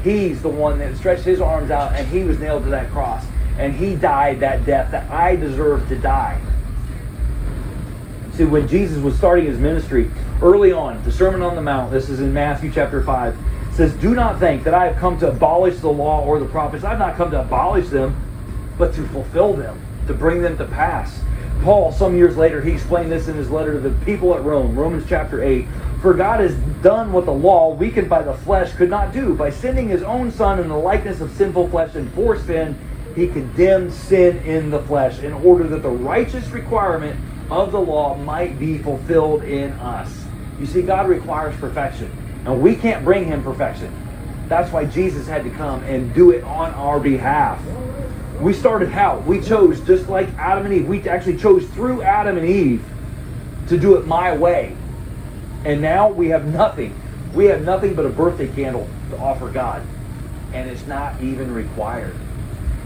He's 0.06 0.42
the 0.42 0.48
one 0.48 0.80
that 0.80 0.96
stretched 0.96 1.26
his 1.26 1.42
arms 1.42 1.70
out 1.70 1.92
and 1.92 2.08
he 2.08 2.24
was 2.24 2.40
nailed 2.40 2.64
to 2.64 2.70
that 2.70 2.90
cross. 2.92 3.26
And 3.58 3.76
he 3.76 3.96
died 3.96 4.40
that 4.40 4.66
death 4.66 4.92
that 4.92 5.12
I 5.12 5.36
deserved 5.36 5.90
to 5.90 5.98
die. 5.98 6.40
See, 8.36 8.46
when 8.46 8.70
Jesus 8.70 9.04
was 9.04 9.18
starting 9.18 9.46
his 9.46 9.60
ministry, 9.60 10.10
early 10.42 10.72
on, 10.72 11.04
the 11.04 11.12
Sermon 11.12 11.42
on 11.42 11.56
the 11.56 11.62
Mount, 11.62 11.92
this 11.92 12.08
is 12.08 12.22
in 12.22 12.34
Matthew 12.34 12.72
chapter 12.72 13.04
5, 13.04 13.38
says, 13.74 13.94
Do 13.96 14.16
not 14.16 14.40
think 14.40 14.64
that 14.64 14.74
I 14.74 14.88
have 14.88 14.96
come 14.96 15.20
to 15.20 15.28
abolish 15.28 15.80
the 15.80 15.92
law 15.92 16.24
or 16.24 16.40
the 16.40 16.46
prophets. 16.46 16.86
I've 16.86 17.00
not 17.00 17.18
come 17.18 17.32
to 17.32 17.42
abolish 17.42 17.90
them, 17.90 18.16
but 18.78 18.94
to 18.96 19.06
fulfill 19.10 19.54
them, 19.54 19.80
to 20.08 20.14
bring 20.14 20.42
them 20.42 20.58
to 20.58 20.66
pass. 20.66 21.20
Paul, 21.64 21.92
some 21.92 22.16
years 22.16 22.38
later, 22.38 22.62
he 22.62 22.72
explained 22.72 23.12
this 23.12 23.28
in 23.28 23.36
his 23.36 23.50
letter 23.50 23.74
to 23.74 23.80
the 23.80 24.06
people 24.06 24.34
at 24.36 24.44
Rome, 24.44 24.74
Romans 24.74 25.06
chapter 25.08 25.44
8. 25.44 25.68
For 26.04 26.14
God 26.14 26.42
has 26.42 26.54
done 26.84 27.14
what 27.14 27.24
the 27.24 27.32
law, 27.32 27.74
weakened 27.74 28.10
by 28.10 28.24
the 28.24 28.34
flesh, 28.34 28.74
could 28.74 28.90
not 28.90 29.14
do. 29.14 29.34
By 29.36 29.50
sending 29.50 29.88
his 29.88 30.04
own 30.04 30.34
Son 30.34 30.60
in 30.60 30.68
the 30.68 30.76
likeness 30.76 31.22
of 31.22 31.32
sinful 31.32 31.70
flesh 31.70 31.96
and 31.96 32.12
for 32.14 32.38
sin, 32.38 32.78
he 33.16 33.26
condemned 33.26 33.94
sin 33.94 34.40
in 34.40 34.70
the 34.70 34.82
flesh 34.82 35.20
in 35.20 35.32
order 35.32 35.66
that 35.66 35.82
the 35.82 35.90
righteous 35.90 36.50
requirement 36.50 37.18
of 37.50 37.72
the 37.72 37.80
law 37.80 38.16
might 38.16 38.60
be 38.60 38.80
fulfilled 38.80 39.46
in 39.46 39.72
us. 39.80 40.26
You 40.60 40.66
see, 40.66 40.82
God 40.82 41.08
requires 41.08 41.56
perfection, 41.56 42.12
and 42.46 42.62
we 42.62 42.76
can't 42.76 43.06
bring 43.06 43.24
him 43.24 43.42
perfection. 43.42 43.96
That's 44.50 44.74
why 44.74 44.84
Jesus 44.84 45.26
had 45.26 45.46
to 45.46 45.52
come 45.52 45.84
and 45.84 46.14
do 46.14 46.32
it 46.32 46.44
on 46.44 46.74
our 46.74 47.00
behalf. 47.00 47.64
We 48.42 48.52
started 48.52 48.90
how? 48.90 49.20
We 49.20 49.40
chose, 49.40 49.80
just 49.80 50.10
like 50.10 50.28
Adam 50.38 50.66
and 50.66 50.76
Eve, 50.76 50.86
we 50.86 51.08
actually 51.08 51.38
chose 51.38 51.66
through 51.70 52.02
Adam 52.02 52.36
and 52.38 52.46
Eve 52.46 52.84
to 53.70 53.78
do 53.78 53.96
it 53.96 54.06
my 54.06 54.36
way. 54.36 54.76
And 55.66 55.82
now 55.82 56.10
we 56.10 56.30
have 56.30 56.46
nothing. 56.46 57.00
We 57.34 57.46
have 57.46 57.64
nothing 57.64 57.96
but 57.96 58.06
a 58.06 58.10
birthday 58.10 58.48
candle 58.54 58.88
to 59.10 59.18
offer 59.18 59.50
God. 59.50 59.86
And 60.54 60.70
it's 60.70 60.86
not 60.86 61.22
even 61.22 61.54
required. 61.54 62.16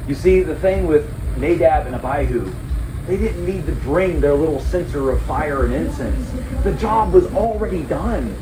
You 0.08 0.16
see, 0.16 0.42
the 0.42 0.56
thing 0.56 0.88
with 0.88 1.12
Nadab 1.38 1.88
and 1.88 1.96
Abihu, 1.96 2.54
they 3.08 3.18
didn't 3.18 3.46
need 3.46 3.66
to 3.66 3.74
bring 3.74 4.22
their 4.22 4.34
little 4.34 4.60
censer 4.60 5.10
of 5.10 5.22
fire 5.24 5.66
and 5.66 5.74
incense. 5.74 6.32
The 6.64 6.74
job 6.74 7.14
was 7.14 7.26
already 7.34 7.84
done. 7.84 8.36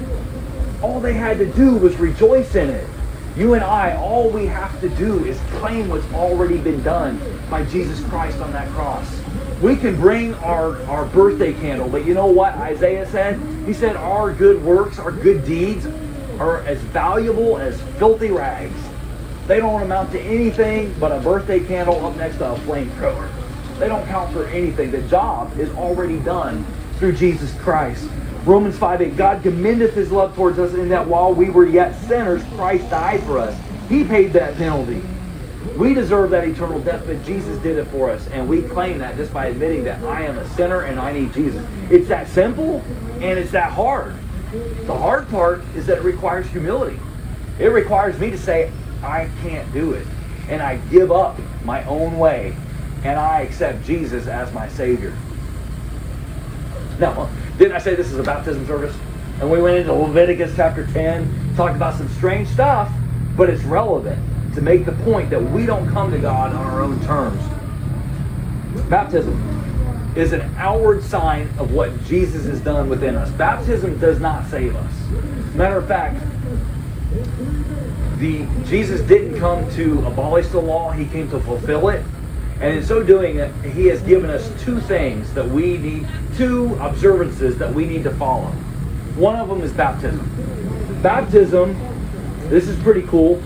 All 0.82 1.00
they 1.00 1.14
had 1.14 1.38
to 1.40 1.52
do 1.54 1.76
was 1.76 1.96
rejoice 1.98 2.56
in 2.56 2.70
it. 2.70 2.88
You 3.36 3.54
and 3.54 3.64
I, 3.64 3.96
all 3.98 4.30
we 4.30 4.46
have 4.46 4.80
to 4.82 4.90
do 4.90 5.26
is 5.26 5.40
claim 5.52 5.90
what's 5.90 6.06
already 6.14 6.58
been 6.58 6.82
done 6.84 7.20
by 7.50 7.66
Jesus 7.66 8.02
Christ 8.08 8.40
on 8.40 8.52
that 8.54 8.68
cross. 8.70 9.22
We 9.62 9.76
can 9.76 9.96
bring 9.96 10.34
our, 10.36 10.82
our 10.84 11.06
birthday 11.06 11.54
candle, 11.54 11.90
but 11.90 12.06
you 12.06 12.14
know 12.14 12.28
what 12.28 12.54
Isaiah 12.56 13.08
said? 13.10 13.40
He 13.66 13.74
said 13.74 13.96
our 13.96 14.32
good 14.32 14.64
works, 14.64 15.00
our 15.00 15.12
good 15.12 15.46
deeds 15.46 15.88
are 16.40 16.60
as 16.62 16.80
valuable 16.80 17.58
as 17.58 17.80
filthy 17.98 18.32
rags. 18.32 18.76
They 19.48 19.60
don't 19.60 19.82
amount 19.82 20.12
to 20.12 20.22
anything 20.22 20.94
but 21.00 21.12
a 21.12 21.20
birthday 21.20 21.60
candle 21.60 22.06
up 22.06 22.16
next 22.16 22.38
to 22.38 22.52
a 22.52 22.56
flamethrower. 22.60 23.30
They 23.80 23.88
don't 23.88 24.06
count 24.08 24.32
for 24.34 24.46
anything. 24.48 24.92
The 24.92 25.02
job 25.04 25.58
is 25.60 25.70
already 25.76 26.20
done. 26.20 26.66
through 26.98 27.12
Jesus 27.14 27.54
Christ. 27.60 28.08
Romans 28.46 28.78
5 28.78 29.02
8, 29.02 29.18
God 29.18 29.44
commendeth 29.44 29.94
his 29.94 30.12
love 30.12 30.36
towards 30.36 30.60
us 30.60 30.74
in 30.76 30.88
that 30.90 31.06
while 31.06 31.34
we 31.34 31.50
were 31.50 31.66
yet 31.66 31.94
sinners, 32.08 32.42
Christ 32.56 32.90
died 32.90 33.22
for 33.24 33.38
us. 33.38 33.60
He 33.90 34.04
paid 34.04 34.32
that 34.34 34.56
penalty. 34.56 35.02
We 35.74 35.94
deserve 35.94 36.30
that 36.30 36.48
eternal 36.48 36.80
death, 36.80 37.04
but 37.06 37.24
Jesus 37.26 37.58
did 37.58 37.78
it 37.78 37.86
for 37.86 38.10
us. 38.10 38.28
And 38.28 38.48
we 38.48 38.62
claim 38.62 39.00
that 39.00 39.18
just 39.18 39.34
by 39.34 39.48
admitting 39.48 39.84
that 39.86 40.02
I 40.04 40.22
am 40.24 40.38
a 40.38 40.48
sinner 40.50 40.82
and 40.82 41.00
I 41.00 41.12
need 41.12 41.34
Jesus. 41.34 41.66
It's 41.90 42.08
that 42.08 42.30
simple 42.30 42.82
and 43.16 43.40
it's 43.40 43.52
that 43.52 43.72
hard. 43.72 44.16
The 44.86 44.98
hard 44.98 45.28
part 45.30 45.64
is 45.76 45.86
that 45.88 45.98
it 45.98 46.04
requires 46.04 46.48
humility. 46.48 46.98
It 47.60 47.68
requires 47.68 48.18
me 48.20 48.30
to 48.32 48.38
say, 48.38 48.72
I 49.04 49.30
can't 49.42 49.72
do 49.74 49.94
it. 49.94 50.08
And 50.48 50.62
I 50.62 50.78
give 50.90 51.12
up 51.12 51.38
my 51.66 51.84
own 51.86 52.18
way 52.18 52.56
and 53.04 53.20
I 53.20 53.42
accept 53.42 53.84
Jesus 53.84 54.28
as 54.28 54.54
my 54.54 54.70
Savior. 54.70 55.14
Now, 57.00 57.30
didn't 57.58 57.74
I 57.74 57.80
say 57.80 57.96
this 57.96 58.12
is 58.12 58.20
a 58.20 58.24
baptism 58.24 58.66
service? 58.66 58.96
And 59.42 59.52
we 59.52 59.62
went 59.62 59.78
into 59.78 59.92
Leviticus 59.92 60.56
chapter 60.56 60.88
10, 60.88 61.56
talked 61.58 61.76
about 61.76 61.96
some 61.96 62.08
strange 62.10 62.48
stuff, 62.48 62.90
but 63.36 63.50
it's 63.50 63.64
relevant 63.64 64.20
to 64.56 64.62
make 64.62 64.86
the 64.86 64.94
point 65.04 65.30
that 65.30 65.42
we 65.42 65.66
don't 65.66 65.88
come 65.90 66.12
to 66.12 66.18
God 66.18 66.54
on 66.54 66.66
our 66.66 66.82
own 66.82 67.00
terms. 67.06 67.42
Baptism 68.90 70.14
is 70.16 70.32
an 70.32 70.42
outward 70.58 71.04
sign 71.04 71.50
of 71.60 71.74
what 71.74 72.04
Jesus 72.06 72.46
has 72.46 72.62
done 72.62 72.90
within 72.90 73.16
us. 73.16 73.30
Baptism 73.32 74.00
does 74.00 74.20
not 74.20 74.46
save 74.48 74.76
us. 74.76 74.94
Matter 75.54 75.78
of 75.78 75.88
fact, 75.88 76.22
the 78.20 78.48
Jesus 78.66 79.02
didn't 79.02 79.38
come 79.40 79.70
to 79.72 80.06
abolish 80.08 80.48
the 80.48 80.60
law, 80.60 80.92
he 80.92 81.06
came 81.06 81.30
to 81.32 81.40
fulfill 81.42 81.90
it. 81.90 82.04
And 82.62 82.78
in 82.78 82.86
so 82.86 83.04
doing, 83.04 83.36
he 83.74 83.88
has 83.88 84.02
given 84.04 84.30
us 84.30 84.50
two 84.64 84.80
things 84.80 85.34
that 85.34 85.46
we 85.46 85.78
need, 85.78 86.08
two 86.38 86.76
observances 86.76 87.58
that 87.58 87.74
we 87.74 87.86
need 87.86 88.04
to 88.06 88.12
follow. 88.12 88.48
One 89.18 89.36
of 89.36 89.50
them 89.50 89.62
is 89.62 89.74
baptism. 89.74 91.02
Baptism, 91.02 91.78
this 92.50 92.70
is 92.70 92.82
pretty 92.82 93.02
cool, 93.04 93.44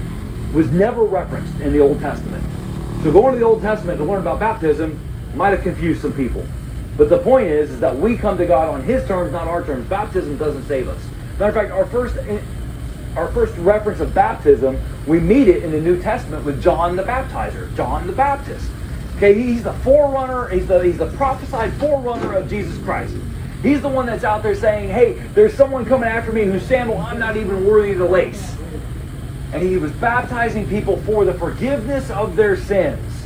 was 0.54 0.72
never 0.72 1.04
referenced 1.04 1.60
in 1.62 1.72
the 1.72 1.80
Old 1.80 2.00
Testament. 2.00 2.44
So 3.04 3.12
going 3.12 3.34
to 3.34 3.40
the 3.40 3.46
Old 3.46 3.62
Testament 3.62 3.98
to 4.00 4.04
learn 4.04 4.22
about 4.22 4.40
baptism 4.40 5.00
might 5.36 5.50
have 5.50 5.62
confused 5.62 6.02
some 6.02 6.14
people. 6.14 6.46
But 6.98 7.10
the 7.10 7.20
point 7.20 7.48
is, 7.48 7.72
is 7.72 7.80
that 7.80 7.96
we 7.96 8.18
come 8.18 8.38
to 8.38 8.46
God 8.46 8.74
on 8.74 8.84
His 8.84 9.08
terms, 9.08 9.32
not 9.32 9.48
our 9.48 9.64
terms. 9.64 9.88
Baptism 9.88 10.38
doesn't 10.38 10.68
save 10.68 10.90
us. 10.90 11.02
Matter 11.40 11.48
of 11.48 11.56
fact, 11.56 11.72
our 11.72 11.86
first 11.86 12.18
our 13.16 13.28
first 13.32 13.56
reference 13.58 14.00
of 14.00 14.14
baptism, 14.14 14.80
we 15.08 15.20
meet 15.20 15.48
it 15.48 15.64
in 15.64 15.72
the 15.72 15.80
New 15.80 16.02
Testament 16.02 16.46
with 16.46 16.62
John 16.62 16.96
the 16.96 17.04
Baptizer, 17.04 17.76
John 17.76 18.06
the 18.06 18.14
Baptist. 18.14 18.70
Okay, 19.18 19.34
he's 19.34 19.64
the 19.64 19.74
forerunner, 19.74 20.48
he's 20.50 20.68
the, 20.68 20.80
he's 20.80 20.98
the 20.98 21.12
prophesied 21.14 21.74
forerunner 21.74 22.34
of 22.34 22.50
Jesus 22.50 22.78
Christ. 22.84 23.16
He's 23.64 23.82
the 23.82 23.90
one 23.90 24.06
that's 24.06 24.24
out 24.24 24.44
there 24.44 24.56
saying, 24.56 24.90
hey, 24.90 25.14
there's 25.34 25.54
someone 25.54 25.86
coming 25.86 26.08
after 26.08 26.32
me 26.32 26.46
whose 26.46 26.66
sandal 26.66 26.98
I'm 27.00 27.20
not 27.20 27.36
even 27.36 27.66
worthy 27.66 27.94
to 27.96 28.06
lace. 28.06 28.56
And 29.54 29.64
he 29.64 29.78
was 29.78 29.92
baptizing 29.94 30.68
people 30.68 30.98
for 31.02 31.26
the 31.26 31.34
forgiveness 31.34 32.10
of 32.12 32.36
their 32.36 32.56
sins. 32.56 33.24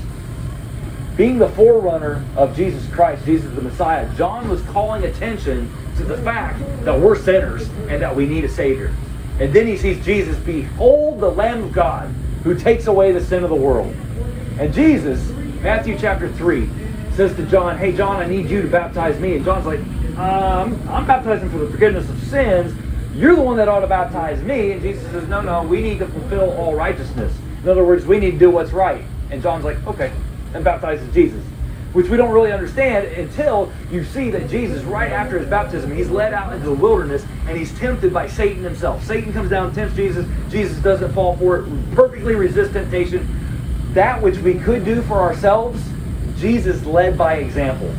Being 1.17 1.37
the 1.37 1.49
forerunner 1.49 2.23
of 2.35 2.55
Jesus 2.55 2.87
Christ, 2.91 3.25
Jesus 3.25 3.53
the 3.53 3.61
Messiah, 3.61 4.11
John 4.15 4.49
was 4.49 4.61
calling 4.63 5.03
attention 5.03 5.71
to 5.97 6.03
the 6.03 6.17
fact 6.19 6.59
that 6.85 6.99
we're 6.99 7.15
sinners 7.15 7.67
and 7.87 8.01
that 8.01 8.15
we 8.15 8.25
need 8.25 8.43
a 8.45 8.49
Savior. 8.49 8.93
And 9.39 9.53
then 9.53 9.67
he 9.67 9.77
sees 9.77 10.03
Jesus, 10.03 10.37
behold 10.37 11.19
the 11.19 11.29
Lamb 11.29 11.63
of 11.63 11.73
God 11.73 12.07
who 12.43 12.55
takes 12.55 12.87
away 12.87 13.11
the 13.11 13.23
sin 13.23 13.43
of 13.43 13.49
the 13.49 13.55
world. 13.55 13.93
And 14.59 14.73
Jesus 14.73 15.29
Matthew 15.63 15.97
chapter 15.97 16.27
3 16.27 16.69
says 17.13 17.33
to 17.37 17.45
John, 17.45 17.77
Hey, 17.77 17.93
John, 17.93 18.17
I 18.17 18.27
need 18.27 18.49
you 18.49 18.61
to 18.61 18.67
baptize 18.67 19.17
me. 19.17 19.37
And 19.37 19.45
John's 19.45 19.65
like, 19.65 19.79
um, 20.17 20.77
I'm 20.89 21.07
baptizing 21.07 21.49
for 21.49 21.59
the 21.59 21.69
forgiveness 21.69 22.09
of 22.09 22.21
sins. 22.23 22.77
You're 23.15 23.35
the 23.35 23.41
one 23.41 23.57
that 23.57 23.67
ought 23.67 23.81
to 23.81 23.87
baptize 23.87 24.41
me. 24.41 24.71
And 24.71 24.81
Jesus 24.81 25.03
says, 25.11 25.27
No, 25.27 25.41
no, 25.41 25.63
we 25.63 25.81
need 25.81 25.99
to 25.99 26.07
fulfill 26.07 26.51
all 26.51 26.75
righteousness. 26.75 27.33
In 27.61 27.69
other 27.69 27.83
words, 27.83 28.05
we 28.05 28.19
need 28.19 28.31
to 28.31 28.39
do 28.39 28.49
what's 28.49 28.71
right. 28.71 29.03
And 29.29 29.41
John's 29.41 29.63
like, 29.63 29.85
Okay, 29.87 30.11
and 30.53 30.63
baptizes 30.63 31.13
Jesus. 31.13 31.43
Which 31.93 32.09
we 32.09 32.17
don't 32.17 32.31
really 32.31 32.51
understand 32.51 33.05
until 33.07 33.71
you 33.91 34.03
see 34.03 34.31
that 34.31 34.49
Jesus, 34.49 34.83
right 34.83 35.11
after 35.11 35.37
his 35.37 35.47
baptism, 35.47 35.95
he's 35.95 36.09
led 36.09 36.33
out 36.33 36.51
into 36.51 36.65
the 36.65 36.73
wilderness 36.73 37.23
and 37.47 37.55
he's 37.55 37.77
tempted 37.77 38.11
by 38.11 38.27
Satan 38.27 38.63
himself. 38.63 39.03
Satan 39.05 39.31
comes 39.31 39.51
down, 39.51 39.75
tempts 39.75 39.95
Jesus. 39.95 40.25
Jesus 40.49 40.77
doesn't 40.79 41.13
fall 41.13 41.37
for 41.37 41.59
it, 41.59 41.93
perfectly 41.93 42.33
resists 42.33 42.73
temptation 42.73 43.41
that 43.93 44.19
which 44.19 44.37
we 44.39 44.55
could 44.55 44.83
do 44.83 45.03
for 45.03 45.21
ourselves, 45.21 45.81
Jesus 46.37 46.83
led 46.85 47.15
by 47.17 47.35
example. 47.35 47.93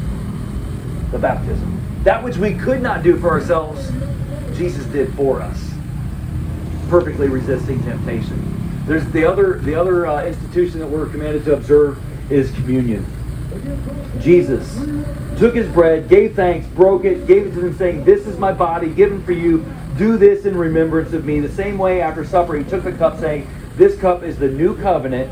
The 1.12 1.18
baptism. 1.18 1.80
That 2.02 2.22
which 2.22 2.36
we 2.36 2.54
could 2.54 2.82
not 2.82 3.04
do 3.04 3.16
for 3.16 3.30
ourselves, 3.30 3.92
Jesus 4.56 4.84
did 4.86 5.12
for 5.14 5.40
us. 5.40 5.72
Perfectly 6.88 7.28
resisting 7.28 7.82
temptation. 7.82 8.84
There's 8.86 9.06
the 9.10 9.24
other 9.24 9.58
the 9.58 9.74
other 9.74 10.06
uh, 10.06 10.24
institution 10.24 10.78
that 10.80 10.86
we're 10.86 11.06
commanded 11.06 11.44
to 11.46 11.54
observe 11.54 11.98
is 12.30 12.50
communion. 12.52 13.06
Jesus 14.20 14.78
took 15.38 15.54
his 15.54 15.68
bread, 15.68 16.08
gave 16.08 16.34
thanks, 16.34 16.66
broke 16.68 17.04
it, 17.04 17.26
gave 17.26 17.46
it 17.46 17.50
to 17.52 17.60
them, 17.60 17.76
saying, 17.76 18.04
This 18.04 18.26
is 18.26 18.38
my 18.38 18.52
body 18.52 18.88
given 18.88 19.22
for 19.24 19.32
you. 19.32 19.64
Do 19.96 20.16
this 20.16 20.44
in 20.44 20.56
remembrance 20.56 21.12
of 21.12 21.24
me. 21.24 21.40
The 21.40 21.48
same 21.48 21.78
way 21.78 22.00
after 22.00 22.24
supper, 22.24 22.56
he 22.56 22.64
took 22.64 22.84
the 22.84 22.92
cup, 22.92 23.18
saying, 23.18 23.48
This 23.76 23.98
cup 23.98 24.22
is 24.22 24.38
the 24.38 24.48
new 24.48 24.76
covenant 24.76 25.30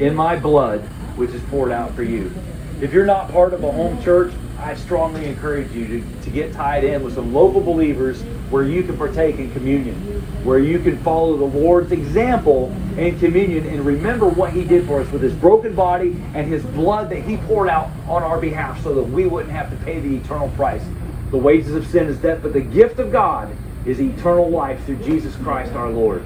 in 0.00 0.14
my 0.14 0.38
blood, 0.38 0.80
which 1.16 1.30
is 1.30 1.42
poured 1.44 1.72
out 1.72 1.94
for 1.94 2.02
you. 2.02 2.32
If 2.80 2.92
you're 2.92 3.06
not 3.06 3.30
part 3.30 3.52
of 3.52 3.62
a 3.62 3.70
home 3.70 4.02
church, 4.02 4.32
I 4.62 4.76
strongly 4.76 5.26
encourage 5.26 5.72
you 5.72 5.88
to, 5.88 6.22
to 6.22 6.30
get 6.30 6.52
tied 6.52 6.84
in 6.84 7.02
with 7.02 7.16
some 7.16 7.34
local 7.34 7.60
believers 7.60 8.22
where 8.48 8.62
you 8.62 8.84
can 8.84 8.96
partake 8.96 9.38
in 9.38 9.52
communion, 9.52 9.96
where 10.44 10.60
you 10.60 10.78
can 10.78 11.02
follow 11.02 11.36
the 11.36 11.58
Lord's 11.58 11.90
example 11.90 12.70
in 12.96 13.18
communion 13.18 13.66
and 13.66 13.84
remember 13.84 14.28
what 14.28 14.52
He 14.52 14.64
did 14.64 14.86
for 14.86 15.00
us 15.00 15.10
with 15.10 15.20
His 15.20 15.34
broken 15.34 15.74
body 15.74 16.16
and 16.34 16.46
His 16.46 16.62
blood 16.62 17.10
that 17.10 17.22
He 17.22 17.38
poured 17.38 17.68
out 17.68 17.90
on 18.06 18.22
our 18.22 18.40
behalf 18.40 18.80
so 18.84 18.94
that 18.94 19.02
we 19.02 19.26
wouldn't 19.26 19.52
have 19.52 19.68
to 19.70 19.76
pay 19.84 19.98
the 19.98 20.16
eternal 20.16 20.48
price. 20.50 20.84
The 21.32 21.38
wages 21.38 21.74
of 21.74 21.84
sin 21.88 22.06
is 22.06 22.18
death, 22.18 22.40
but 22.40 22.52
the 22.52 22.60
gift 22.60 23.00
of 23.00 23.10
God 23.10 23.54
is 23.84 24.00
eternal 24.00 24.48
life 24.48 24.84
through 24.84 24.98
Jesus 24.98 25.34
Christ 25.36 25.72
our 25.72 25.90
Lord. 25.90 26.22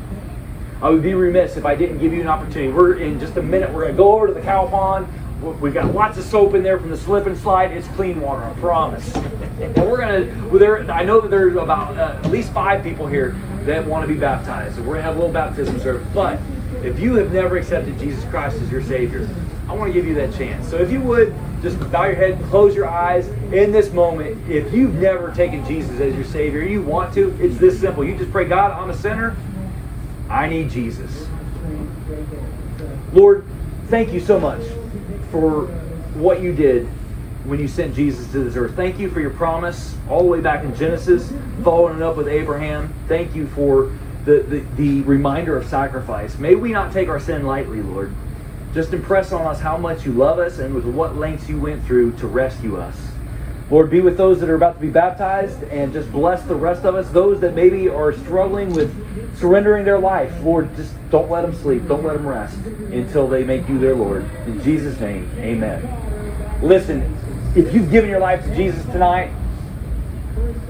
I 0.82 0.90
would 0.90 1.02
be 1.02 1.14
remiss 1.14 1.56
if 1.56 1.64
I 1.64 1.74
didn't 1.74 1.98
give 1.98 2.12
you 2.12 2.20
an 2.20 2.28
opportunity. 2.28 2.70
We're 2.70 2.98
in 2.98 3.18
just 3.18 3.36
a 3.38 3.42
minute. 3.42 3.72
We're 3.72 3.84
going 3.84 3.94
to 3.94 3.96
go 3.96 4.12
over 4.12 4.26
to 4.26 4.34
the 4.34 4.42
cow 4.42 4.66
pond. 4.66 5.08
We've 5.40 5.74
got 5.74 5.94
lots 5.94 6.16
of 6.16 6.24
soap 6.24 6.54
in 6.54 6.62
there 6.62 6.78
from 6.78 6.90
the 6.90 6.96
slip 6.96 7.26
and 7.26 7.36
slide. 7.36 7.70
It's 7.70 7.86
clean 7.88 8.20
water, 8.20 8.42
I 8.42 8.52
promise. 8.54 9.14
and 9.14 9.76
we're 9.76 9.98
going 9.98 10.50
to. 10.50 10.58
There, 10.58 10.90
I 10.90 11.04
know 11.04 11.20
that 11.20 11.30
there's 11.30 11.54
about 11.56 11.96
uh, 11.96 12.18
at 12.24 12.30
least 12.30 12.52
five 12.52 12.82
people 12.82 13.06
here 13.06 13.36
that 13.64 13.86
want 13.86 14.06
to 14.06 14.12
be 14.12 14.18
baptized. 14.18 14.76
So 14.76 14.82
we're 14.82 14.96
to 14.96 15.02
have 15.02 15.16
a 15.16 15.18
little 15.18 15.32
baptism 15.32 15.78
service. 15.78 16.06
But 16.14 16.40
if 16.82 16.98
you 16.98 17.14
have 17.16 17.32
never 17.32 17.58
accepted 17.58 17.98
Jesus 17.98 18.24
Christ 18.24 18.56
as 18.62 18.70
your 18.72 18.82
Savior, 18.82 19.28
I 19.68 19.74
want 19.74 19.92
to 19.92 19.92
give 19.92 20.06
you 20.06 20.14
that 20.14 20.34
chance. 20.34 20.68
So 20.68 20.78
if 20.78 20.90
you 20.90 21.00
would 21.02 21.34
just 21.60 21.78
bow 21.92 22.04
your 22.04 22.14
head, 22.14 22.42
close 22.44 22.74
your 22.74 22.88
eyes 22.88 23.28
in 23.52 23.72
this 23.72 23.92
moment. 23.92 24.50
If 24.50 24.72
you've 24.72 24.94
never 24.94 25.32
taken 25.32 25.66
Jesus 25.66 26.00
as 26.00 26.14
your 26.14 26.24
Savior, 26.24 26.62
you 26.62 26.82
want 26.82 27.12
to, 27.14 27.36
it's 27.40 27.58
this 27.58 27.78
simple. 27.78 28.04
You 28.04 28.16
just 28.16 28.32
pray, 28.32 28.46
God, 28.46 28.72
I'm 28.72 28.88
a 28.88 28.96
sinner. 28.96 29.36
I 30.30 30.48
need 30.48 30.70
Jesus. 30.70 31.28
Lord, 33.12 33.44
thank 33.88 34.12
you 34.12 34.20
so 34.20 34.40
much 34.40 34.62
for 35.30 35.66
what 36.14 36.40
you 36.40 36.54
did 36.54 36.86
when 37.44 37.60
you 37.60 37.68
sent 37.68 37.94
Jesus 37.94 38.30
to 38.32 38.44
this 38.44 38.56
earth. 38.56 38.74
Thank 38.74 38.98
you 38.98 39.10
for 39.10 39.20
your 39.20 39.30
promise 39.30 39.96
all 40.08 40.22
the 40.22 40.28
way 40.28 40.40
back 40.40 40.64
in 40.64 40.74
Genesis, 40.74 41.32
following 41.62 41.96
it 41.96 42.02
up 42.02 42.16
with 42.16 42.28
Abraham. 42.28 42.92
Thank 43.08 43.34
you 43.34 43.46
for 43.48 43.92
the, 44.24 44.40
the, 44.40 44.60
the 44.76 45.02
reminder 45.02 45.56
of 45.56 45.66
sacrifice. 45.66 46.36
May 46.38 46.56
we 46.56 46.72
not 46.72 46.92
take 46.92 47.08
our 47.08 47.20
sin 47.20 47.46
lightly, 47.46 47.80
Lord. 47.82 48.12
Just 48.74 48.92
impress 48.92 49.32
on 49.32 49.46
us 49.46 49.60
how 49.60 49.76
much 49.76 50.04
you 50.04 50.12
love 50.12 50.38
us 50.38 50.58
and 50.58 50.74
with 50.74 50.84
what 50.84 51.16
lengths 51.16 51.48
you 51.48 51.58
went 51.58 51.84
through 51.86 52.12
to 52.18 52.26
rescue 52.26 52.76
us. 52.76 52.96
Lord, 53.68 53.90
be 53.90 54.00
with 54.00 54.16
those 54.16 54.38
that 54.40 54.48
are 54.48 54.54
about 54.54 54.76
to 54.76 54.80
be 54.80 54.90
baptized 54.90 55.62
and 55.64 55.92
just 55.92 56.10
bless 56.12 56.42
the 56.42 56.54
rest 56.54 56.84
of 56.84 56.94
us. 56.94 57.08
Those 57.10 57.40
that 57.40 57.54
maybe 57.54 57.88
are 57.88 58.12
struggling 58.12 58.72
with 58.72 58.94
surrendering 59.38 59.84
their 59.84 59.98
life, 59.98 60.32
Lord, 60.42 60.74
just 60.76 60.92
don't 61.10 61.28
let 61.28 61.42
them 61.42 61.54
sleep. 61.54 61.88
Don't 61.88 62.04
let 62.04 62.14
them 62.14 62.26
rest 62.26 62.56
until 62.56 63.26
they 63.26 63.42
make 63.42 63.68
you 63.68 63.78
their 63.78 63.94
Lord. 63.94 64.24
In 64.46 64.62
Jesus' 64.62 65.00
name, 65.00 65.28
amen. 65.38 65.82
Listen, 66.62 67.16
if 67.56 67.74
you've 67.74 67.90
given 67.90 68.08
your 68.08 68.20
life 68.20 68.44
to 68.44 68.54
Jesus 68.54 68.84
tonight, 68.86 69.32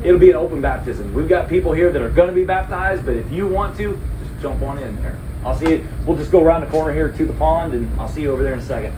it'll 0.02 0.18
be 0.18 0.30
an 0.30 0.36
open 0.36 0.62
baptism. 0.62 1.12
We've 1.12 1.28
got 1.28 1.48
people 1.48 1.72
here 1.72 1.92
that 1.92 2.00
are 2.00 2.10
going 2.10 2.28
to 2.28 2.34
be 2.34 2.44
baptized, 2.44 3.04
but 3.04 3.14
if 3.14 3.30
you 3.30 3.46
want 3.46 3.76
to, 3.76 4.00
just 4.20 4.40
jump 4.40 4.62
on 4.62 4.78
in 4.78 4.96
there. 5.02 5.18
I'll 5.44 5.56
see 5.56 5.70
you. 5.70 5.88
We'll 6.06 6.16
just 6.16 6.32
go 6.32 6.42
around 6.42 6.62
the 6.62 6.66
corner 6.68 6.94
here 6.94 7.10
to 7.10 7.26
the 7.26 7.32
pond, 7.34 7.74
and 7.74 8.00
I'll 8.00 8.08
see 8.08 8.22
you 8.22 8.32
over 8.32 8.42
there 8.42 8.54
in 8.54 8.58
a 8.58 8.64
second. 8.64 8.96